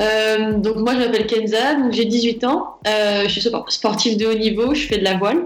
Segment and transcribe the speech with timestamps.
[0.00, 4.38] Euh, donc moi je m'appelle Kenza, j'ai 18 ans, euh, je suis sportive de haut
[4.38, 5.44] niveau, je fais de la voile.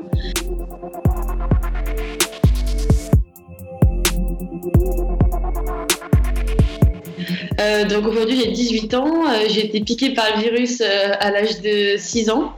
[7.61, 11.97] Euh, donc aujourd'hui j'ai 18 ans, j'ai été piquée par le virus à l'âge de
[11.97, 12.53] 6 ans.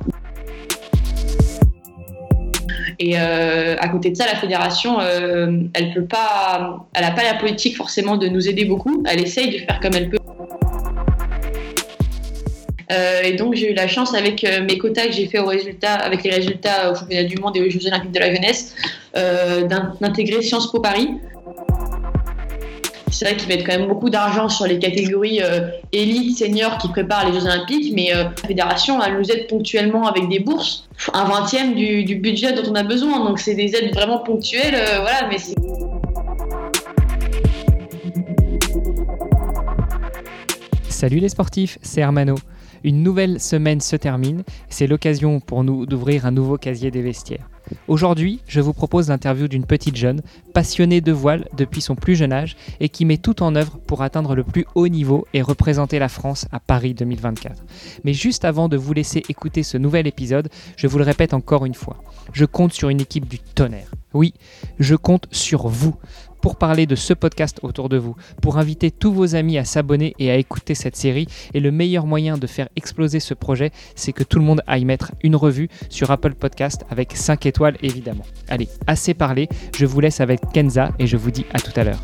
[3.00, 7.76] Et à côté de ça, la fédération, elle peut pas, elle n'a pas la politique
[7.76, 9.04] forcément de nous aider beaucoup.
[9.06, 10.18] Elle essaye de faire comme elle peut.
[12.90, 15.46] Euh, et donc j'ai eu la chance avec euh, mes quotas que j'ai fait au
[15.46, 18.74] résultat, avec les résultats au championnat du monde et aux Jeux Olympiques de la jeunesse,
[19.16, 19.66] euh,
[20.00, 21.10] d'intégrer Sciences Po Paris.
[23.10, 25.40] C'est vrai qu'ils mettent quand même beaucoup d'argent sur les catégories
[25.92, 30.38] élite, senior qui préparent les Jeux Olympiques, mais la fédération nous aide ponctuellement avec des
[30.38, 33.24] bourses, un vingtième du, budget dont on a besoin.
[33.24, 35.38] Donc c'est des aides vraiment ponctuelles, voilà, mais
[40.88, 42.36] Salut les sportifs, c'est Hermano.
[42.84, 47.48] Une nouvelle semaine se termine, c'est l'occasion pour nous d'ouvrir un nouveau casier des vestiaires.
[47.86, 50.22] Aujourd'hui, je vous propose l'interview d'une petite jeune,
[50.54, 54.02] passionnée de voile depuis son plus jeune âge et qui met tout en œuvre pour
[54.02, 57.62] atteindre le plus haut niveau et représenter la France à Paris 2024.
[58.04, 61.66] Mais juste avant de vous laisser écouter ce nouvel épisode, je vous le répète encore
[61.66, 63.90] une fois, je compte sur une équipe du tonnerre.
[64.14, 64.32] Oui,
[64.78, 65.94] je compte sur vous
[66.40, 70.14] pour parler de ce podcast autour de vous, pour inviter tous vos amis à s'abonner
[70.18, 71.26] et à écouter cette série.
[71.54, 74.84] Et le meilleur moyen de faire exploser ce projet, c'est que tout le monde aille
[74.84, 78.24] mettre une revue sur Apple Podcast avec 5 étoiles évidemment.
[78.48, 81.84] Allez, assez parlé, je vous laisse avec Kenza et je vous dis à tout à
[81.84, 82.00] l'heure.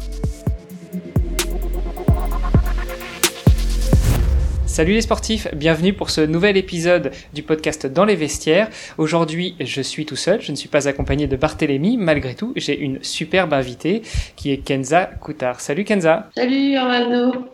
[4.75, 8.69] Salut les sportifs, bienvenue pour ce nouvel épisode du podcast Dans les vestiaires.
[8.99, 11.97] Aujourd'hui, je suis tout seul, je ne suis pas accompagné de Barthélémy.
[11.97, 14.03] Malgré tout, j'ai une superbe invitée
[14.35, 15.61] qui est Kenza Koutard.
[15.61, 16.29] Salut Kenza.
[16.35, 17.45] Salut Armando.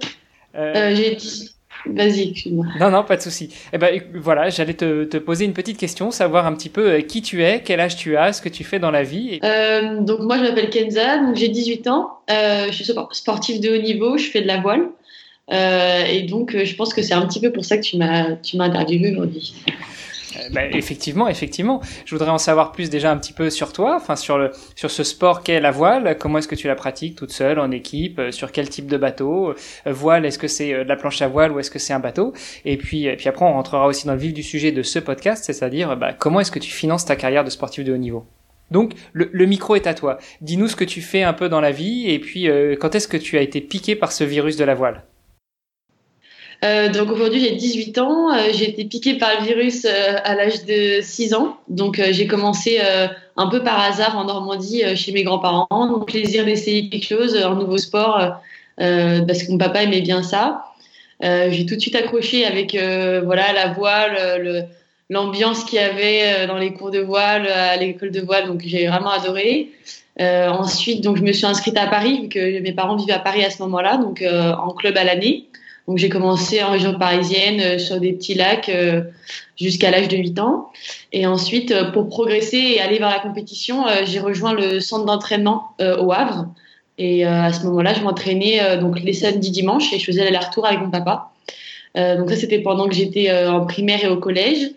[0.54, 1.50] Euh, euh, j'ai dit...
[1.84, 2.64] Vas-y, excuse-moi.
[2.80, 3.54] Non, non, pas de souci.
[3.74, 7.00] Eh ben, voilà, j'allais te, te, poser une petite question, savoir un petit peu euh,
[7.02, 9.40] qui tu es, quel âge tu as, ce que tu fais dans la vie.
[9.40, 12.20] donc moi, je m'appelle Kenza, donc j'ai 18 ans.
[12.30, 14.88] je suis sportive de haut niveau, je fais de la voile.
[15.52, 17.96] Euh, et donc, euh, je pense que c'est un petit peu pour ça que tu
[17.96, 19.54] m'as, tu m'as interviewé aujourd'hui.
[20.36, 21.80] Euh, bah, effectivement, effectivement.
[22.04, 24.90] Je voudrais en savoir plus déjà un petit peu sur toi, enfin sur le sur
[24.90, 26.16] ce sport qu'est la voile.
[26.18, 29.54] Comment est-ce que tu la pratiques toute seule, en équipe, sur quel type de bateau?
[29.86, 32.32] Voile, est-ce que c'est de la planche à voile ou est-ce que c'est un bateau?
[32.64, 35.44] Et puis puis après on rentrera aussi dans le vif du sujet de ce podcast,
[35.44, 38.24] c'est-à-dire bah, comment est-ce que tu finances ta carrière de sportif de haut niveau?
[38.70, 40.18] Donc le, micro est à toi.
[40.42, 42.48] Dis-nous ce que tu fais un peu dans la vie et puis
[42.80, 45.02] quand est-ce que tu as été piqué par ce virus de la voile?
[46.62, 50.34] Euh, donc aujourd'hui j'ai 18 ans, euh, j'ai été piquée par le virus euh, à
[50.34, 51.56] l'âge de 6 ans.
[51.68, 52.80] Donc euh, j'ai commencé
[53.36, 57.54] un peu par hasard en Normandie chez mes grands-parents, donc plaisir d'essayer quelque chose, un
[57.54, 58.36] nouveau sport,
[58.76, 60.64] parce que mon papa aimait bien ça.
[61.22, 64.68] j'ai tout de suite accroché avec voilà la voile,
[65.08, 68.88] l'ambiance qu'il y avait dans les cours de voile, à l'école de voile, donc j'ai
[68.88, 69.70] vraiment adoré.
[70.18, 73.44] ensuite, donc je me suis inscrite à Paris vu que mes parents vivaient à Paris
[73.44, 75.46] à ce moment-là, donc en club à l'année.
[75.90, 79.02] Donc j'ai commencé en région parisienne euh, sur des petits lacs euh,
[79.60, 80.70] jusqu'à l'âge de 8 ans.
[81.12, 85.74] Et ensuite, euh, pour progresser et aller vers la compétition, j'ai rejoint le centre d'entraînement
[85.80, 86.46] au Havre.
[86.96, 90.80] Et à ce moment-là, je m'entraînais donc les samedis, dimanches et je faisais l'aller-retour avec
[90.80, 91.32] mon papa.
[91.96, 94.70] donc ça, c'était pendant que j'étais en primaire et au collège.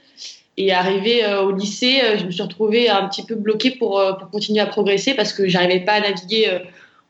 [0.57, 4.61] Et arrivé au lycée, je me suis retrouvée un petit peu bloquée pour, pour continuer
[4.61, 6.59] à progresser parce que j'arrivais pas à naviguer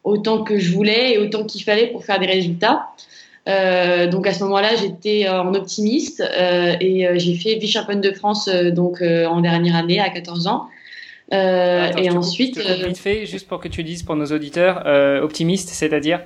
[0.04, 2.88] autant que je voulais et autant qu'il fallait pour faire des résultats.
[3.50, 8.12] Euh, donc à ce moment-là, j'étais euh, en optimiste euh, et j'ai fait vice-championne de
[8.12, 10.70] France donc en dernière année à 14 ans.
[11.32, 14.84] et ensuite, vite fait, juste pour que tu dises pour nos auditeurs,
[15.24, 16.22] optimiste, c'est-à-dire?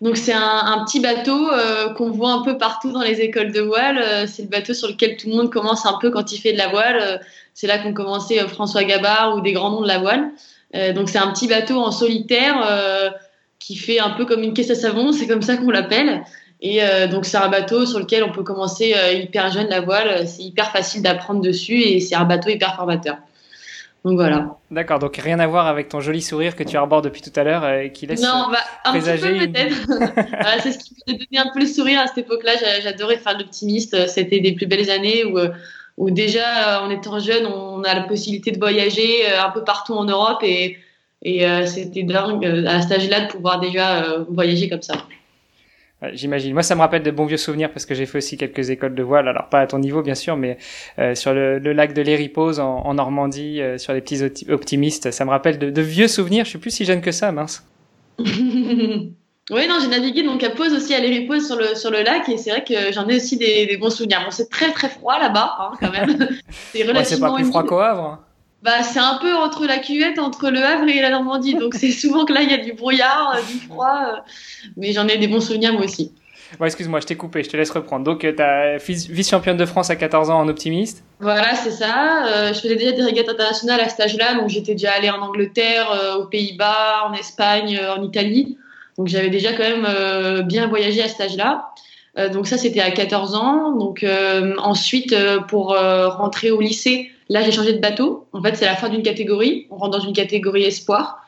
[0.00, 1.48] Donc c'est un, un, petit bateau
[1.96, 4.26] qu'on voit un peu partout dans les écoles de voile.
[4.26, 6.58] c'est le bateau sur lequel tout le monde commence un peu quand il fait de
[6.58, 7.20] la voile.
[7.54, 10.32] c'est là qu'ont commencé François Gabard ou des grands noms de la voile.
[10.94, 13.14] donc c'est un petit bateau en solitaire
[13.60, 16.24] qui fait un peu comme une caisse à savon, c'est comme ça qu'on l'appelle.
[16.62, 19.80] Et euh, donc c'est un bateau sur lequel on peut commencer euh, hyper jeune la
[19.80, 23.16] voile, c'est hyper facile d'apprendre dessus et c'est un bateau hyper formateur.
[24.04, 24.56] Donc voilà.
[24.70, 27.44] D'accord, donc rien à voir avec ton joli sourire que tu arbores depuis tout à
[27.44, 29.40] l'heure euh, et qui laisse non, bah, un présager.
[29.40, 30.60] Petit peu peut-être.
[30.62, 32.52] c'est ce qui m'a donné un peu le sourire à cette époque-là.
[32.82, 34.08] J'adorais faire l'optimiste.
[34.08, 35.38] C'était des plus belles années où,
[35.98, 40.04] où déjà en étant jeune, on a la possibilité de voyager un peu partout en
[40.04, 40.78] Europe et
[41.22, 44.94] et euh, c'était dingue euh, à cet âge-là de pouvoir déjà euh, voyager comme ça.
[46.14, 46.54] J'imagine.
[46.54, 48.94] Moi, ça me rappelle de bons vieux souvenirs parce que j'ai fait aussi quelques écoles
[48.94, 49.28] de voile.
[49.28, 50.56] Alors, pas à ton niveau, bien sûr, mais
[51.12, 55.10] sur le, le, lac de l'Éripose en, en, Normandie, sur les petits optimistes.
[55.10, 56.46] Ça me rappelle de, de, vieux souvenirs.
[56.46, 57.68] Je suis plus si jeune que ça, mince.
[59.50, 62.28] Oui, non, j'ai navigué donc à pause aussi, à aller sur le, sur le lac
[62.28, 64.22] et c'est vrai que j'en ai aussi des, bons souvenirs.
[64.24, 66.28] Bon, c'est très très froid là-bas, hein, quand même.
[66.72, 67.04] c'est relativement.
[67.04, 68.20] c'est pas plus froid qu'au Havre hein.
[68.62, 71.54] Bah, c'est un peu entre la cuvette, entre le Havre et la Normandie.
[71.54, 74.00] Donc, c'est souvent que là, il y a du brouillard, euh, du froid.
[74.06, 74.16] Euh,
[74.76, 76.12] mais j'en ai des bons souvenirs, moi aussi.
[76.58, 78.04] Bon, excuse-moi, je t'ai coupé, je te laisse reprendre.
[78.04, 81.04] Donc, euh, tu as vice-championne de France à 14 ans en optimiste?
[81.20, 82.52] Voilà, c'est ça.
[82.52, 84.34] je faisais déjà des régates internationales à cet âge-là.
[84.34, 88.58] Donc, j'étais déjà allée en Angleterre, aux Pays-Bas, en Espagne, en Italie.
[88.98, 91.70] Donc j'avais déjà quand même bien voyagé à cet âge-là.
[92.32, 93.72] Donc ça, c'était à 14 ans.
[93.76, 94.04] Donc
[94.58, 95.14] ensuite,
[95.48, 98.26] pour rentrer au lycée, là, j'ai changé de bateau.
[98.32, 99.66] En fait, c'est la fin d'une catégorie.
[99.70, 101.24] On rentre dans une catégorie espoir.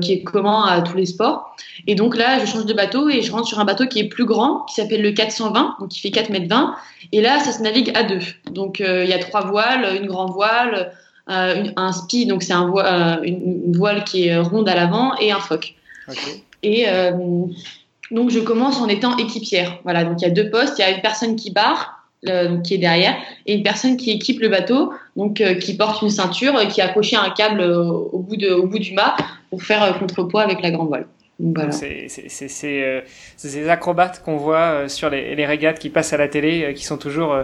[0.00, 1.56] qui est commun à tous les sports.
[1.88, 4.08] Et donc là, je change de bateau et je rentre sur un bateau qui est
[4.08, 6.76] plus grand, qui s'appelle le 420, donc qui fait 4 mètres 20.
[7.10, 8.20] Et là, ça se navigue à deux.
[8.52, 10.92] Donc il y a trois voiles, une grande voile,
[11.26, 12.70] un spi, donc c'est un
[13.24, 15.74] une, voile qui est ronde à l'avant, et un foc.
[16.62, 17.12] Et euh,
[18.10, 19.78] donc, je commence en étant équipière.
[19.84, 20.78] Voilà, donc il y a deux postes.
[20.78, 24.40] Il y a une personne qui barre, qui est derrière, et une personne qui équipe
[24.40, 28.18] le bateau, donc euh, qui porte une ceinture, euh, qui a accroché un câble au,
[28.18, 29.16] bout de, au bout du mât
[29.48, 31.06] pour faire contrepoids avec la grande voile.
[31.70, 36.84] C'est ces acrobates qu'on voit sur les, les, régates qui passent à la télé, qui
[36.84, 37.34] sont toujours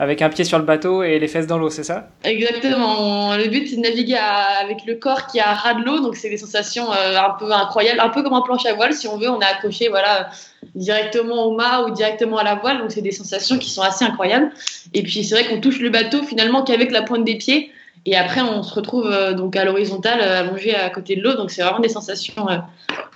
[0.00, 2.08] avec un pied sur le bateau et les fesses dans l'eau, c'est ça?
[2.24, 3.36] Exactement.
[3.36, 6.30] Le but, c'est de naviguer avec le corps qui a ras de l'eau, donc c'est
[6.30, 9.30] des sensations un peu incroyables, un peu comme un planche à voile, si on veut.
[9.30, 10.30] On est accroché voilà,
[10.74, 14.04] directement au mât ou directement à la voile, donc c'est des sensations qui sont assez
[14.04, 14.50] incroyables.
[14.92, 17.70] Et puis c'est vrai qu'on touche le bateau finalement qu'avec la pointe des pieds.
[18.06, 21.34] Et après, on se retrouve euh, donc à l'horizontale, euh, allongé à côté de l'eau.
[21.34, 22.58] Donc, c'est vraiment des sensations euh,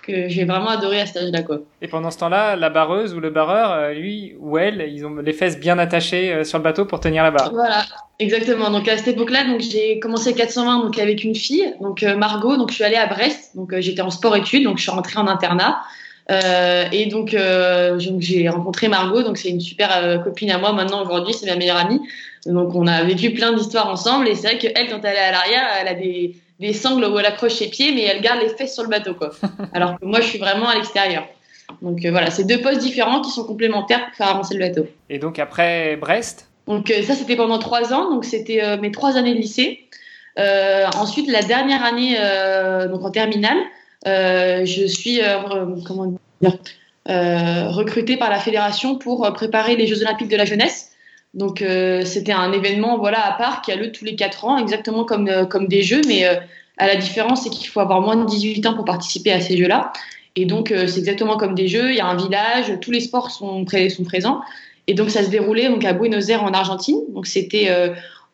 [0.02, 1.40] que j'ai vraiment adoré à cet âge-là.
[1.82, 5.34] Et pendant ce temps-là, la barreuse ou le barreur, lui ou elle, ils ont les
[5.34, 7.52] fesses bien attachées sur le bateau pour tenir la barre.
[7.52, 7.84] Voilà,
[8.18, 8.70] exactement.
[8.70, 12.56] Donc, à cette époque-là, donc j'ai commencé 420 donc avec une fille, donc Margot.
[12.56, 13.54] Donc, je suis allée à Brest.
[13.56, 14.64] Donc, j'étais en sport-études.
[14.64, 15.82] Donc, je suis rentrée en internat.
[16.30, 17.36] Et donc,
[18.18, 21.78] j'ai rencontré Margot, donc c'est une super copine à moi maintenant aujourd'hui, c'est ma meilleure
[21.78, 22.00] amie.
[22.46, 25.32] Donc on a vécu plein d'histoires ensemble et c'est vrai qu'elle, quand elle est à
[25.32, 28.48] l'arrière, elle a des, des sangles où elle accroche ses pieds, mais elle garde les
[28.48, 29.30] fesses sur le bateau, quoi.
[29.72, 31.24] Alors que moi, je suis vraiment à l'extérieur.
[31.82, 34.86] Donc euh, voilà, c'est deux postes différents qui sont complémentaires pour faire avancer le bateau.
[35.10, 36.48] Et donc après Brest?
[36.66, 39.84] Donc euh, ça, c'était pendant trois ans, donc c'était euh, mes trois années de lycée.
[40.96, 42.16] ensuite, la dernière année,
[42.88, 43.58] donc en terminale,
[44.04, 45.20] je suis
[45.86, 46.58] comment dire,
[47.06, 50.92] recrutée par la fédération pour préparer les Jeux Olympiques de la jeunesse.
[51.34, 54.58] Donc euh, c'était un événement voilà à part qui a lieu tous les 4 ans,
[54.58, 56.34] exactement comme, euh, comme des jeux, mais euh,
[56.78, 59.56] à la différence c'est qu'il faut avoir moins de 18 ans pour participer à ces
[59.56, 59.92] jeux-là.
[60.36, 63.32] Et donc c'est exactement comme des jeux, il y a un village, tous les sports
[63.32, 64.40] sont, sont présents.
[64.86, 67.00] Et donc ça se déroulait donc à Buenos Aires en Argentine.
[67.12, 67.68] Donc c'était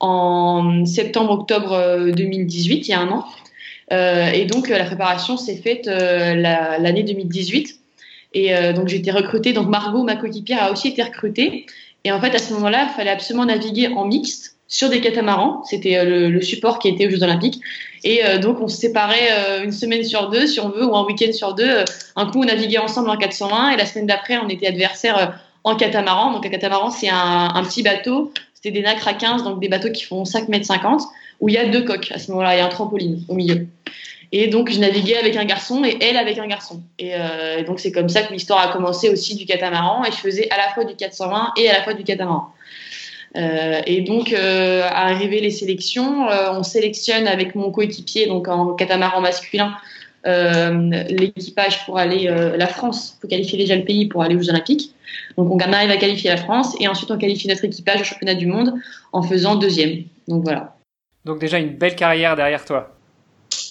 [0.00, 3.24] en septembre-octobre 2018, il y a un an.
[3.90, 7.78] Et donc la préparation s'est faite l'année 2018.
[8.34, 9.52] Et donc j'ai été recrutée.
[9.52, 11.66] Donc Margot, ma coéquipière, a aussi été recrutée.
[12.04, 15.62] Et en fait, à ce moment-là, il fallait absolument naviguer en mixte sur des catamarans.
[15.64, 17.60] C'était euh, le, support qui était aux Jeux Olympiques.
[18.02, 20.94] Et euh, donc, on se séparait euh, une semaine sur deux, si on veut, ou
[20.94, 21.84] un week-end sur deux.
[22.16, 25.76] un coup, on naviguait ensemble en 401 et la semaine d'après, on était adversaires en
[25.76, 26.32] catamaran.
[26.32, 28.32] Donc, un catamaran, c'est un, un, petit bateau.
[28.54, 31.02] C'était des nacres à 15, donc des bateaux qui font 5 mètres 50,
[31.40, 32.54] où il y a deux coques à ce moment-là.
[32.54, 33.66] Il y a un trampoline au milieu.
[34.32, 36.82] Et donc, je naviguais avec un garçon et elle avec un garçon.
[36.98, 40.04] Et euh, donc, c'est comme ça que l'histoire a commencé aussi du catamaran.
[40.04, 42.52] Et je faisais à la fois du 420 et à la fois du catamaran.
[43.36, 48.48] Euh, et donc, euh, à arriver les sélections, euh, on sélectionne avec mon coéquipier, donc
[48.48, 49.74] en catamaran masculin,
[50.26, 54.94] l'équipage pour aller, la France, pour qualifier déjà le pays pour aller aux Olympiques.
[55.36, 58.34] Donc, on arrive à qualifier la France et ensuite on qualifie notre équipage au championnat
[58.34, 58.72] du monde
[59.12, 60.04] en faisant deuxième.
[60.26, 60.73] Donc, voilà.
[61.24, 62.94] Donc, déjà une belle carrière derrière toi.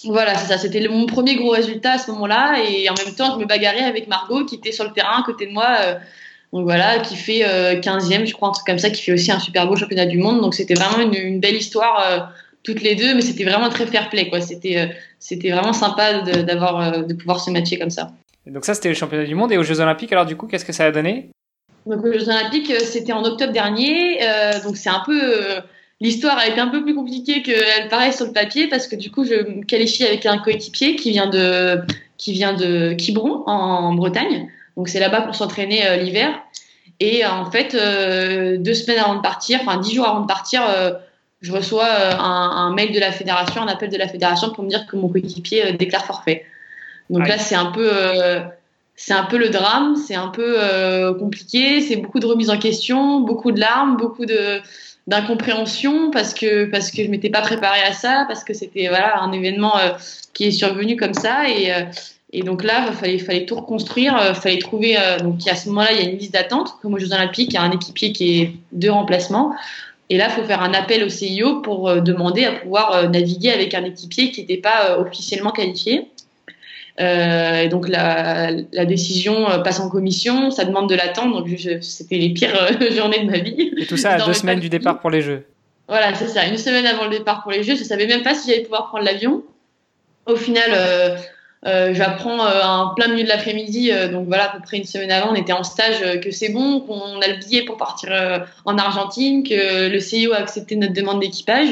[0.04, 0.58] Voilà, c'est ça.
[0.58, 2.56] C'était mon premier gros résultat à ce moment-là.
[2.68, 5.22] Et en même temps, je me bagarrais avec Margot qui était sur le terrain à
[5.24, 5.76] côté de moi.
[5.80, 5.94] Euh,
[6.52, 7.40] donc voilà, qui fait
[7.80, 10.06] 15e, euh, je crois, un truc comme ça, qui fait aussi un super beau championnat
[10.06, 10.40] du monde.
[10.40, 12.18] Donc c'était vraiment une, belle histoire euh,
[12.62, 14.28] toutes les deux, mais c'était vraiment très fair play.
[14.28, 14.40] quoi.
[14.40, 18.10] C'était c'était vraiment sympa d'avoir de, pouvoir se matcher comme ça.
[18.46, 19.52] donc ça, c'était le championnat du monde.
[19.52, 21.30] Et aux Jeux Olympiques, alors du coup, qu'est-ce que ça a donné?
[21.86, 24.20] Donc aux Jeux Olympiques, c'était en octobre dernier.
[24.62, 25.60] donc c'est un peu
[26.04, 29.10] L'histoire a été un peu plus compliquée qu'elle paraît sur le papier parce que du
[29.10, 31.80] coup, je me qualifie avec un coéquipier qui vient de,
[32.18, 34.50] qui vient de Quiberon en, Bretagne.
[34.76, 36.28] Donc c'est là-bas pour s'entraîner euh, l'hiver.
[37.00, 40.26] Et euh, en fait, euh, deux semaines avant de partir, enfin dix jours avant de
[40.26, 40.60] partir,
[41.40, 44.86] je reçois un, mail de la fédération, un appel de la fédération pour me dire
[44.86, 46.44] que mon coéquipier déclare forfait.
[47.08, 47.90] Donc là, c'est un peu,
[48.94, 53.20] c'est un peu le drame, c'est un peu compliqué, c'est beaucoup de remises en question,
[53.20, 54.60] beaucoup de larmes, beaucoup de
[55.06, 59.20] d'incompréhension parce que parce que je m'étais pas préparée à ça parce que c'était voilà
[59.20, 59.90] un événement euh,
[60.32, 61.82] qui est survenu comme ça et euh,
[62.36, 64.96] Et donc là, il fallait, fallait tout reconstruire, il fallait trouver.
[65.22, 66.74] donc à ce moment-là, il y a une liste d'attente.
[66.82, 69.54] Comme aux Jeux Olympiques, il y a un équipier qui est deux remplacements.
[70.10, 73.72] Et là, il faut faire un appel au CIO pour demander à pouvoir naviguer avec
[73.74, 76.08] un équipier qui n'était pas officiellement qualifié.
[77.00, 81.42] Euh, et donc la, la, décision euh, passe en commission, ça demande de l'attendre.
[81.42, 83.72] Donc c'était les pires euh, journées de ma vie.
[83.76, 85.44] Et tout ça à deux semaines du départ pour les Jeux.
[85.88, 86.46] Voilà, c'est ça.
[86.46, 88.88] Une semaine avant le départ pour les Jeux, je savais même pas si j'allais pouvoir
[88.88, 89.42] prendre l'avion.
[90.26, 90.70] Au final,
[91.66, 95.32] euh, j'apprends en plein milieu de l'après-midi, donc voilà, à peu près une semaine avant,
[95.32, 98.10] on était en stage, que c'est bon, qu'on a le billet pour partir
[98.64, 101.68] en Argentine, que le CIO a accepté notre demande d'équipage.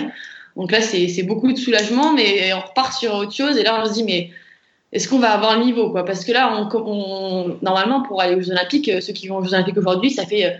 [0.56, 3.56] Donc là, c'est beaucoup de soulagement, mais on repart sur autre chose.
[3.56, 4.30] Et là, on se dit, mais
[4.92, 6.04] est-ce qu'on va avoir le niveau quoi?
[6.04, 6.68] Parce que là,
[7.62, 10.26] normalement, pour aller aux Jeux Olympiques, euh, ceux qui vont aux Jeux Olympiques aujourd'hui, ça
[10.26, 10.50] fait euh,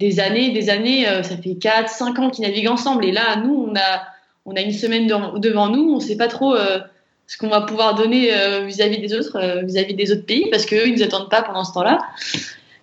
[0.00, 3.04] des années, des années, euh, ça fait 4, 5 ans qu'ils naviguent ensemble.
[3.04, 4.02] Et là, nous, on a,
[4.46, 6.56] on a une semaine devant nous, on ne sait pas trop
[7.28, 8.30] ce qu'on va pouvoir donner
[8.66, 11.62] vis-à-vis des autres, vis-à-vis des autres pays, parce qu'eux, ils ne nous attendent pas pendant
[11.62, 11.98] ce temps-là.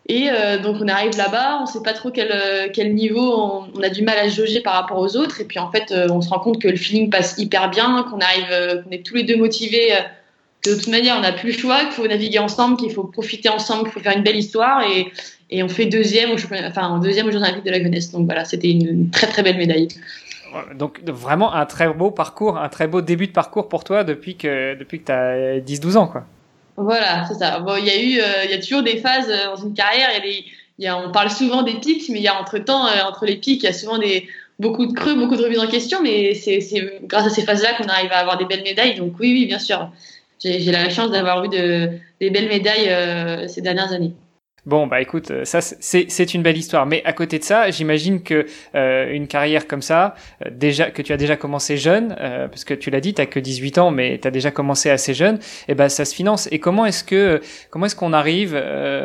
[0.07, 0.29] Et
[0.63, 4.03] donc, on arrive là-bas, on ne sait pas trop quel, quel niveau, on, a du
[4.03, 5.41] mal à jauger par rapport aux autres.
[5.41, 8.19] Et puis, en fait, on se rend compte que le feeling passe hyper bien, qu'on
[8.19, 9.91] arrive, qu'on est tous les deux motivés
[10.65, 13.49] de toute manière, on n'a plus le choix, qu'il faut naviguer ensemble, qu'il faut profiter
[13.49, 14.83] ensemble, qu'il faut faire une belle histoire.
[14.83, 15.11] Et,
[15.49, 16.31] et on fait deuxième,
[16.67, 18.11] enfin, deuxième au Jeux Olympiques de la jeunesse.
[18.11, 19.87] Donc voilà, c'était une, très très belle médaille.
[20.75, 24.35] Donc vraiment un très beau parcours, un très beau début de parcours pour toi depuis
[24.35, 26.07] que, depuis que tu as 10-12 ans.
[26.07, 26.25] Quoi.
[26.75, 27.59] Voilà, c'est ça.
[27.59, 30.09] Bon, il y a eu, euh, y a toujours des phases euh, dans une carrière.
[30.79, 33.25] Y a on parle souvent des pics, mais il y a entre temps, euh, entre
[33.25, 34.27] les pics, il y a souvent des,
[34.59, 36.01] beaucoup de creux, beaucoup de remises en question.
[36.01, 36.59] Mais c'est
[37.03, 38.95] grâce à ces phases-là qu'on arrive à avoir des belles médailles.
[38.95, 39.89] Donc oui, oui, bien sûr
[40.39, 44.13] j'ai la chance d'avoir eu de, des belles médailles euh, ces dernières années.
[44.65, 46.85] Bon, bah écoute, euh, ça c'est une belle histoire.
[46.85, 51.01] Mais à côté de ça, j'imagine que euh, une carrière comme ça, euh, déjà que
[51.01, 53.91] tu as déjà commencé jeune, euh, parce que tu l'as dit, tu que 18 ans,
[53.91, 56.49] mais tu as déjà commencé assez jeune, et eh ben ça se finance.
[56.51, 58.59] Et comment est-ce que comment est-ce qu'on arrive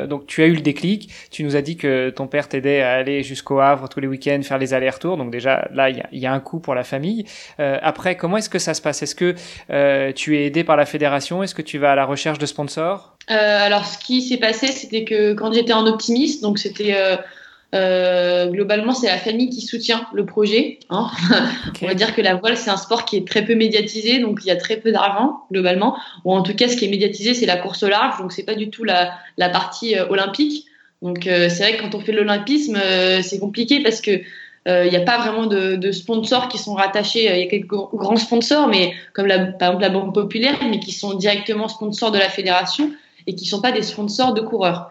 [0.08, 1.10] Donc tu as eu le déclic.
[1.30, 4.40] Tu nous as dit que ton père t'aidait à aller jusqu'au Havre tous les week-ends,
[4.42, 5.16] faire les allers-retours.
[5.16, 7.24] Donc déjà là, il y a, y a, un coût pour la famille.
[7.58, 9.02] après, comment est-ce que ça se passe?
[9.02, 9.34] Est-ce que
[10.12, 11.42] tu es aidé par la fédération?
[11.42, 13.13] Est-ce que tu vas à la recherche de sponsors?
[13.13, 17.16] euh, alors, ce qui s'est passé, c'était que quand j'étais en optimiste, donc c'était euh,
[17.74, 20.78] euh, globalement, c'est la famille qui soutient le projet.
[20.90, 21.08] Hein.
[21.82, 24.40] On va dire que la voile, c'est un sport qui est très peu médiatisé, donc
[24.44, 25.96] il y a très peu d'argent globalement.
[26.24, 28.44] Ou en tout cas, ce qui est médiatisé, c'est la course au large, donc c'est
[28.44, 30.66] pas du tout la, la partie olympique.
[31.02, 32.78] Donc c'est vrai que quand on fait l'olympisme,
[33.22, 34.22] c'est compliqué parce que
[34.66, 37.24] il n'y a pas vraiment de, de, sponsors qui sont rattachés.
[37.24, 40.80] Il y a quelques grands sponsors, mais comme la, par exemple la Banque Populaire, mais
[40.80, 42.90] qui sont directement sponsors de la fédération
[43.26, 44.90] et qui sont pas des sponsors de coureurs.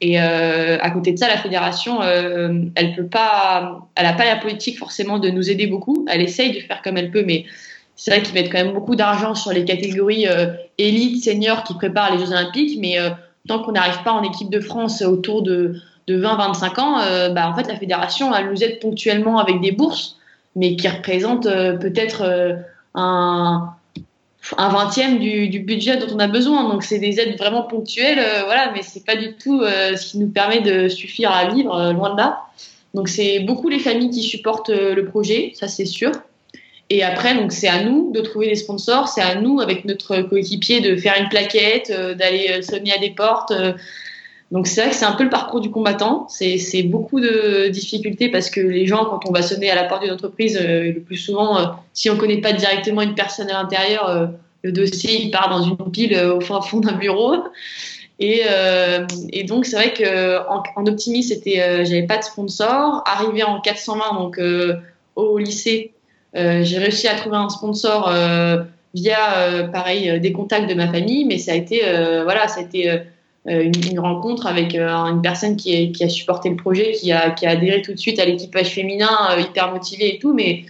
[0.00, 4.24] Et euh, à côté de ça, la fédération, euh, elle peut pas, elle a pas
[4.24, 6.06] la politique forcément de nous aider beaucoup.
[6.08, 7.44] Elle essaye de faire comme elle peut, mais
[7.96, 10.46] c'est vrai qu'ils mettent quand même beaucoup d'argent sur les catégories euh,
[10.78, 12.96] élites, seniors qui préparent les Jeux Olympiques, mais
[13.46, 15.76] tant qu'on n'arrive pas en équipe de France autour de,
[16.06, 20.16] de 20-25 ans, bah, en fait, la fédération, elle nous aide ponctuellement avec des bourses,
[20.56, 22.24] mais qui représentent peut-être
[22.94, 23.74] un
[24.58, 26.68] un vingtième du, budget dont on a besoin.
[26.68, 30.12] Donc c'est des aides vraiment ponctuelles, euh, voilà, mais c'est pas du tout euh, ce
[30.12, 32.42] qui nous permet de suffire à vivre, euh, loin de là.
[32.94, 36.12] Donc c'est beaucoup les familles qui supportent le projet, ça c'est sûr.
[36.90, 40.18] Et après, donc c'est à nous de trouver des sponsors, c'est à nous avec notre
[40.22, 43.52] coéquipier de faire une plaquette, d'aller sonner à des portes.
[44.54, 46.26] Donc c'est vrai que c'est un peu le parcours du combattant.
[46.30, 50.02] C'est beaucoup de difficultés parce que les gens, quand on va sonner à la porte
[50.02, 54.30] d'une entreprise, le plus souvent, si on connaît pas directement une personne à l'intérieur,
[54.64, 57.36] le dossier il part dans une pile euh, au fond d'un bureau.
[58.18, 63.60] Et, euh, et, donc c'est vrai que en, euh, j'avais pas de sponsor arrivé en
[63.60, 64.76] 420 donc euh,
[65.16, 65.92] au lycée
[66.32, 68.12] j'ai réussi à trouver un sponsor
[68.94, 71.80] via pareil des contacts de ma famille mais ça a été
[72.24, 73.00] voilà ça a été
[73.46, 77.50] une, une, rencontre avec une personne qui, a supporté le projet qui a, qui a
[77.50, 80.64] adhéré tout de suite à l'équipage féminin hyper motivé et tout mais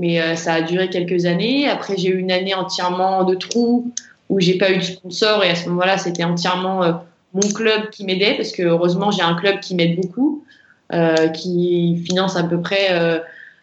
[0.00, 1.68] mais euh, ça a duré quelques années.
[1.68, 3.92] Après, j'ai eu une année entièrement de trou
[4.30, 6.92] où j'ai pas eu de sponsor et à ce moment-là, c'était entièrement euh,
[7.34, 10.44] mon club qui m'aidait parce que heureusement, j'ai un club qui m'aide beaucoup,
[10.92, 12.88] euh, qui finance à peu près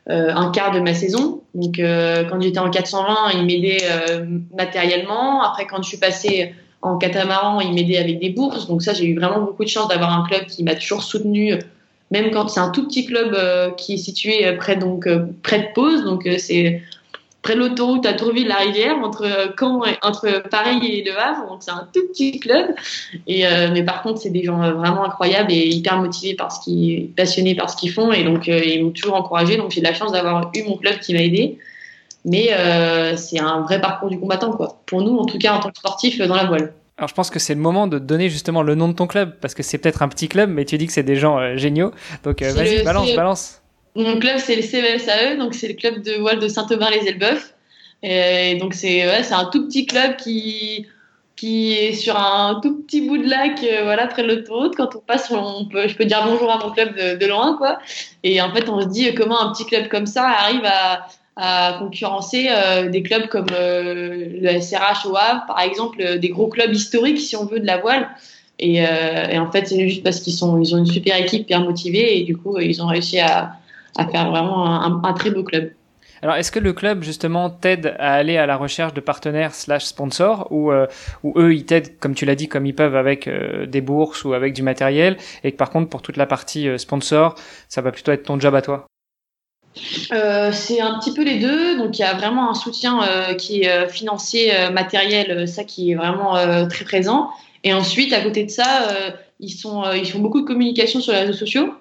[0.09, 1.41] un quart de ma saison.
[1.53, 3.83] Donc, quand j'étais en 420, il m'aidait
[4.55, 5.41] matériellement.
[5.41, 8.67] Après, quand je suis passée en catamaran, il m'aidait avec des bourses.
[8.67, 11.57] Donc ça, j'ai eu vraiment beaucoup de chance d'avoir un club qui m'a toujours soutenu
[12.11, 15.25] même quand c'est un tout petit club euh, qui est situé euh, près donc euh,
[15.43, 16.81] près de Pause, donc c'est
[17.41, 21.87] près de l'autoroute à Tourville-la-Rivière entre Caen entre Paris et Le Havre, donc c'est un
[21.93, 22.73] tout petit club.
[23.25, 27.13] Et mais par contre, c'est des gens vraiment incroyables et hyper motivés par ce qui
[27.15, 29.55] passionnés par ce qu'ils font et donc ils m'ont toujours encouragé.
[29.55, 31.57] Donc j'ai de la chance d'avoir eu mon club qui m'a aidé.
[32.27, 32.49] Mais
[33.17, 34.81] c'est un vrai parcours du combattant quoi.
[34.85, 36.73] Pour nous, en tout cas en tant que sportif dans la voile.
[36.97, 39.35] Alors je pense que c'est le moment de donner justement le nom de ton club
[39.39, 41.55] parce que c'est peut-être un petit club, mais tu dis que c'est des gens euh,
[41.55, 41.91] géniaux.
[42.23, 43.61] Donc euh, vas-y, balance, balance.
[43.95, 47.53] Mon club c'est le CVSAE, donc c'est le club de voile de Saint-Aubin-les-Elbeuf.
[48.01, 50.87] Et donc c'est ouais, un tout petit club qui
[51.35, 54.75] qui est sur un tout petit bout de lac, euh, voilà, près de l'autoroute.
[54.75, 57.55] Quand on passe, on peut, je peux dire bonjour à mon club de, de, loin,
[57.57, 57.77] quoi.
[58.23, 61.05] Et en fait, on se dit comment un petit club comme ça arrive à,
[61.37, 66.29] à concurrencer euh, des clubs comme euh, le SRH au Havre, par exemple, euh, des
[66.29, 68.09] gros clubs historiques, si on veut, de la voile.
[68.59, 68.81] Et,
[69.37, 72.35] en fait, c'est juste parce qu'ils ils ont une super équipe bien motivée et du
[72.35, 73.53] coup, ils ont réussi à,
[74.11, 75.73] faire vraiment un, un, très beau club.
[76.23, 79.85] Alors, est-ce que le club justement t'aide à aller à la recherche de partenaires slash
[79.85, 80.71] sponsors ou,
[81.21, 83.29] ou eux ils t'aident comme tu l'as dit comme ils peuvent avec
[83.67, 87.35] des bourses ou avec du matériel et que par contre pour toute la partie sponsor
[87.69, 88.87] ça va plutôt être ton job à toi?
[90.11, 91.77] Euh, c'est un petit peu les deux.
[91.77, 95.91] Donc il y a vraiment un soutien euh, qui est euh, financier, matériel, ça qui
[95.91, 96.35] est vraiment
[96.67, 97.29] très présent.
[97.63, 98.87] Et ensuite, à côté de ça,
[99.39, 99.83] ils, font
[100.19, 101.73] beaucoup de communication sur les réseaux sociaux.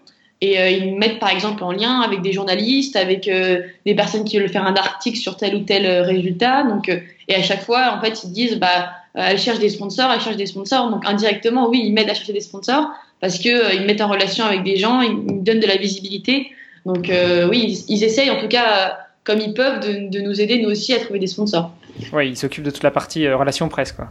[0.42, 4.48] Et ils mettent par exemple en lien avec des journalistes, avec des personnes qui veulent
[4.48, 6.64] faire un article sur tel ou tel résultat.
[6.64, 10.20] Donc, et à chaque fois, en fait, ils disent, bah, elle cherche des sponsors, elle
[10.20, 10.90] cherche des sponsors.
[10.90, 14.44] Donc indirectement, oui, ils m'aident à chercher des sponsors parce que ils mettent en relation
[14.44, 16.50] avec des gens, ils donnent de la visibilité.
[16.86, 20.70] Donc euh, oui, ils, essayent en tout cas, comme ils peuvent, de, nous aider nous
[20.70, 21.72] aussi à trouver des sponsors.
[22.12, 23.90] Oui, ils s'occupent de toute la partie euh, relation presse.
[23.90, 24.08] Quoi.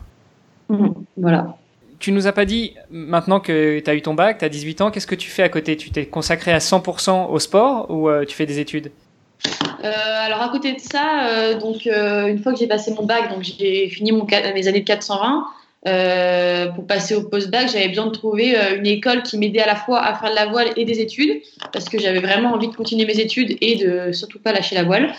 [0.67, 1.55] Mhm, voilà.
[1.99, 4.81] Tu nous as pas dit, maintenant que tu as eu ton bac, tu as 18
[4.81, 5.77] ans, qu'est-ce que tu fais à côté?
[5.77, 8.91] Tu t'es consacré à 100% au sport ou euh, tu fais des études?
[9.81, 13.87] Alors à côté de ça, donc une fois que j'ai passé mon bac, donc j'ai
[13.89, 15.45] fini mon, mes années de 420,
[15.87, 19.67] euh, pour passer au post-bac, j'avais besoin de trouver euh, une école qui m'aidait à
[19.67, 22.69] la fois à faire de la voile et des études, parce que j'avais vraiment envie
[22.69, 25.13] de continuer mes études et de surtout pas lâcher la voile.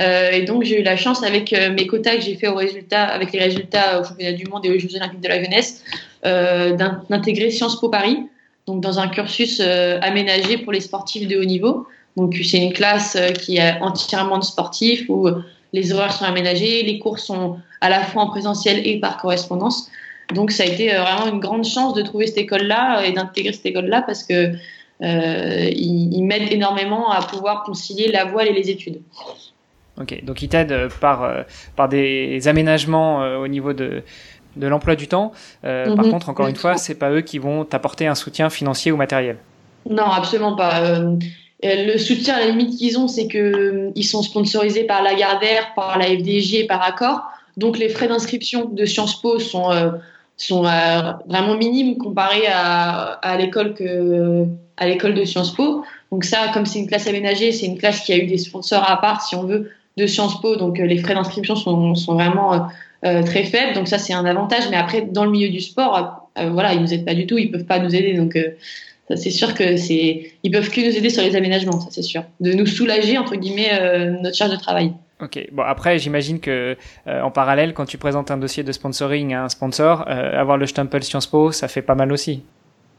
[0.00, 3.04] Euh, et donc j'ai eu la chance avec mes quotas que j'ai fait au résultat,
[3.04, 5.84] avec les résultats au championnat du monde et aux Jeux olympiques de la jeunesse,
[6.24, 8.18] d'intégrer Sciences Po Paris,
[8.66, 11.86] donc dans un cursus aménagé pour les sportifs de haut niveau.
[12.16, 15.28] Donc c'est une classe qui est entièrement de sportifs où
[15.72, 19.90] les horaires sont aménagés, les cours sont à la fois en présentiel et par correspondance.
[20.34, 23.52] Donc ça a été euh, vraiment une grande chance de trouver cette école-là et d'intégrer
[23.52, 24.52] cette école-là parce que
[25.02, 29.00] euh, il, m'aide énormément à pouvoir concilier la voile et les études.
[30.00, 31.44] Ok, donc il t'aide euh, par,
[31.76, 34.02] par des aménagements au niveau de,
[34.56, 35.32] de l'emploi du temps.
[35.62, 36.10] Par mhm.
[36.10, 39.38] contre, encore une fois, c'est pas eux qui vont t'apporter un soutien financier ou matériel.
[39.88, 41.00] Non, absolument pas.
[41.62, 45.96] le soutien, à la limite qu'ils ont, c'est que ils sont sponsorisés par Lagardère, par
[45.98, 47.22] la FDJ et par Accor.
[47.56, 49.70] Donc les frais d'inscription de Sciences Po sont
[50.38, 54.46] sont euh, vraiment minimes comparés à, à l'école que
[54.76, 55.84] à l'école de Sciences Po.
[56.12, 58.88] Donc ça, comme c'est une classe aménagée, c'est une classe qui a eu des sponsors
[58.88, 60.56] à part, si on veut, de Sciences Po.
[60.56, 62.68] Donc euh, les frais d'inscription sont, sont vraiment
[63.04, 63.74] euh, très faibles.
[63.74, 64.64] Donc ça, c'est un avantage.
[64.70, 67.36] Mais après, dans le milieu du sport, voilà, ils nous aident pas du tout.
[67.36, 68.14] Ils peuvent pas nous aider.
[68.14, 68.38] Donc
[69.08, 71.80] ça, c'est sûr que c'est, ils peuvent que nous aider sur les aménagements.
[71.80, 72.22] Ça, c'est sûr.
[72.38, 73.72] De nous soulager entre guillemets
[74.22, 74.92] notre charge de travail.
[75.20, 75.48] Ok.
[75.50, 76.76] Bon après, j'imagine que
[77.06, 80.56] euh, en parallèle, quand tu présentes un dossier de sponsoring à un sponsor, euh, avoir
[80.56, 82.42] le stempel Sciences Po, ça fait pas mal aussi.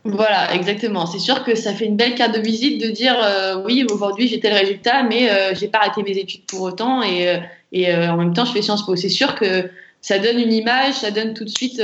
[0.03, 1.05] Voilà, exactement.
[1.05, 4.27] C'est sûr que ça fait une belle carte de visite de dire euh, oui, aujourd'hui
[4.27, 7.39] j'ai tel résultat, mais j'ai pas arrêté mes études pour autant et,
[7.71, 8.95] et en même temps je fais Sciences Po.
[8.95, 9.69] C'est sûr que
[10.01, 11.82] ça donne une image, ça donne tout de suite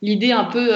[0.00, 0.72] l'idée un peu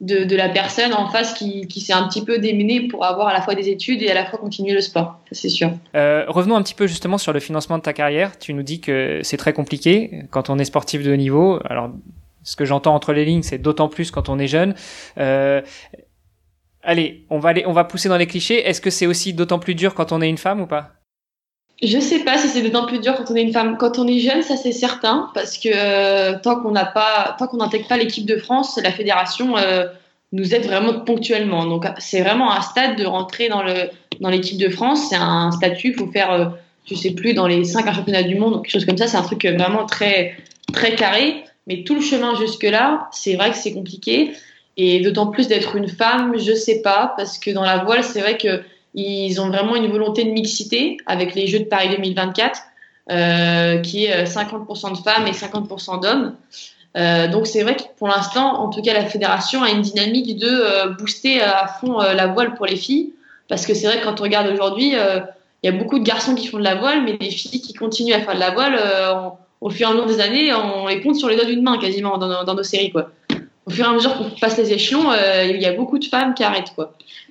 [0.00, 3.28] de, de, la personne en face qui, qui s'est un petit peu démenée pour avoir
[3.28, 5.70] à la fois des études et à la fois continuer le sport, c'est sûr.
[5.94, 8.38] Euh, revenons un petit peu justement sur le financement de ta carrière.
[8.38, 11.60] Tu nous dis que c'est très compliqué quand on est sportif de haut niveau.
[11.64, 11.90] Alors,
[12.42, 14.74] ce que j'entends entre les lignes, c'est d'autant plus quand on est jeune.
[15.18, 15.62] Euh,
[16.82, 18.68] allez, on va aller, on va pousser dans les clichés.
[18.68, 20.95] Est-ce que c'est aussi d'autant plus dur quand on est une femme ou pas?
[21.82, 23.76] Je sais pas si c'est d'autant plus dur quand on est une femme.
[23.78, 27.46] Quand on est jeune, ça c'est certain, parce que euh, tant qu'on n'a pas, tant
[27.46, 29.84] qu'on n'intègre pas l'équipe de France, la fédération euh,
[30.32, 31.66] nous aide vraiment ponctuellement.
[31.66, 35.08] Donc c'est vraiment un stade de rentrer dans le dans l'équipe de France.
[35.10, 36.46] C'est un statut, faut faire, euh,
[36.88, 39.06] je sais plus, dans les cinq championnats du monde, quelque chose comme ça.
[39.06, 40.36] C'est un truc vraiment très
[40.72, 41.44] très carré.
[41.66, 44.32] Mais tout le chemin jusque là, c'est vrai que c'est compliqué.
[44.78, 48.20] Et d'autant plus d'être une femme, je sais pas, parce que dans la voile, c'est
[48.20, 48.62] vrai que
[48.96, 52.60] ils ont vraiment une volonté de mixité avec les Jeux de Paris 2024,
[53.12, 56.34] euh, qui est 50% euh, de femmes et 50% d'hommes.
[56.96, 60.38] Euh, donc c'est vrai que pour l'instant, en tout cas, la fédération a une dynamique
[60.38, 63.12] de booster à fond la voile pour les filles,
[63.48, 64.94] parce que c'est vrai que quand on regarde aujourd'hui,
[65.62, 67.74] il y a beaucoup de garçons qui font de la voile, mais des filles qui
[67.74, 68.80] continuent à faire de la voile,
[69.60, 71.76] au fur et à mesure des années, on les compte sur les doigts d'une main
[71.76, 72.94] quasiment dans, nos séries.
[73.66, 75.12] Au fur et à mesure qu'on passe les échelons,
[75.44, 76.72] il y a beaucoup de femmes qui arrêtent.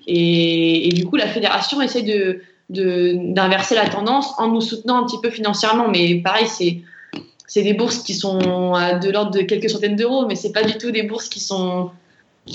[0.08, 5.20] Et, du coup, la fédération essaie de d'inverser la tendance en nous soutenant un petit
[5.22, 5.88] peu financièrement.
[5.88, 6.80] Mais pareil, c'est
[7.48, 10.78] c'est des bourses qui sont de l'ordre de quelques centaines d'euros, mais c'est pas du
[10.78, 11.91] tout des bourses qui sont.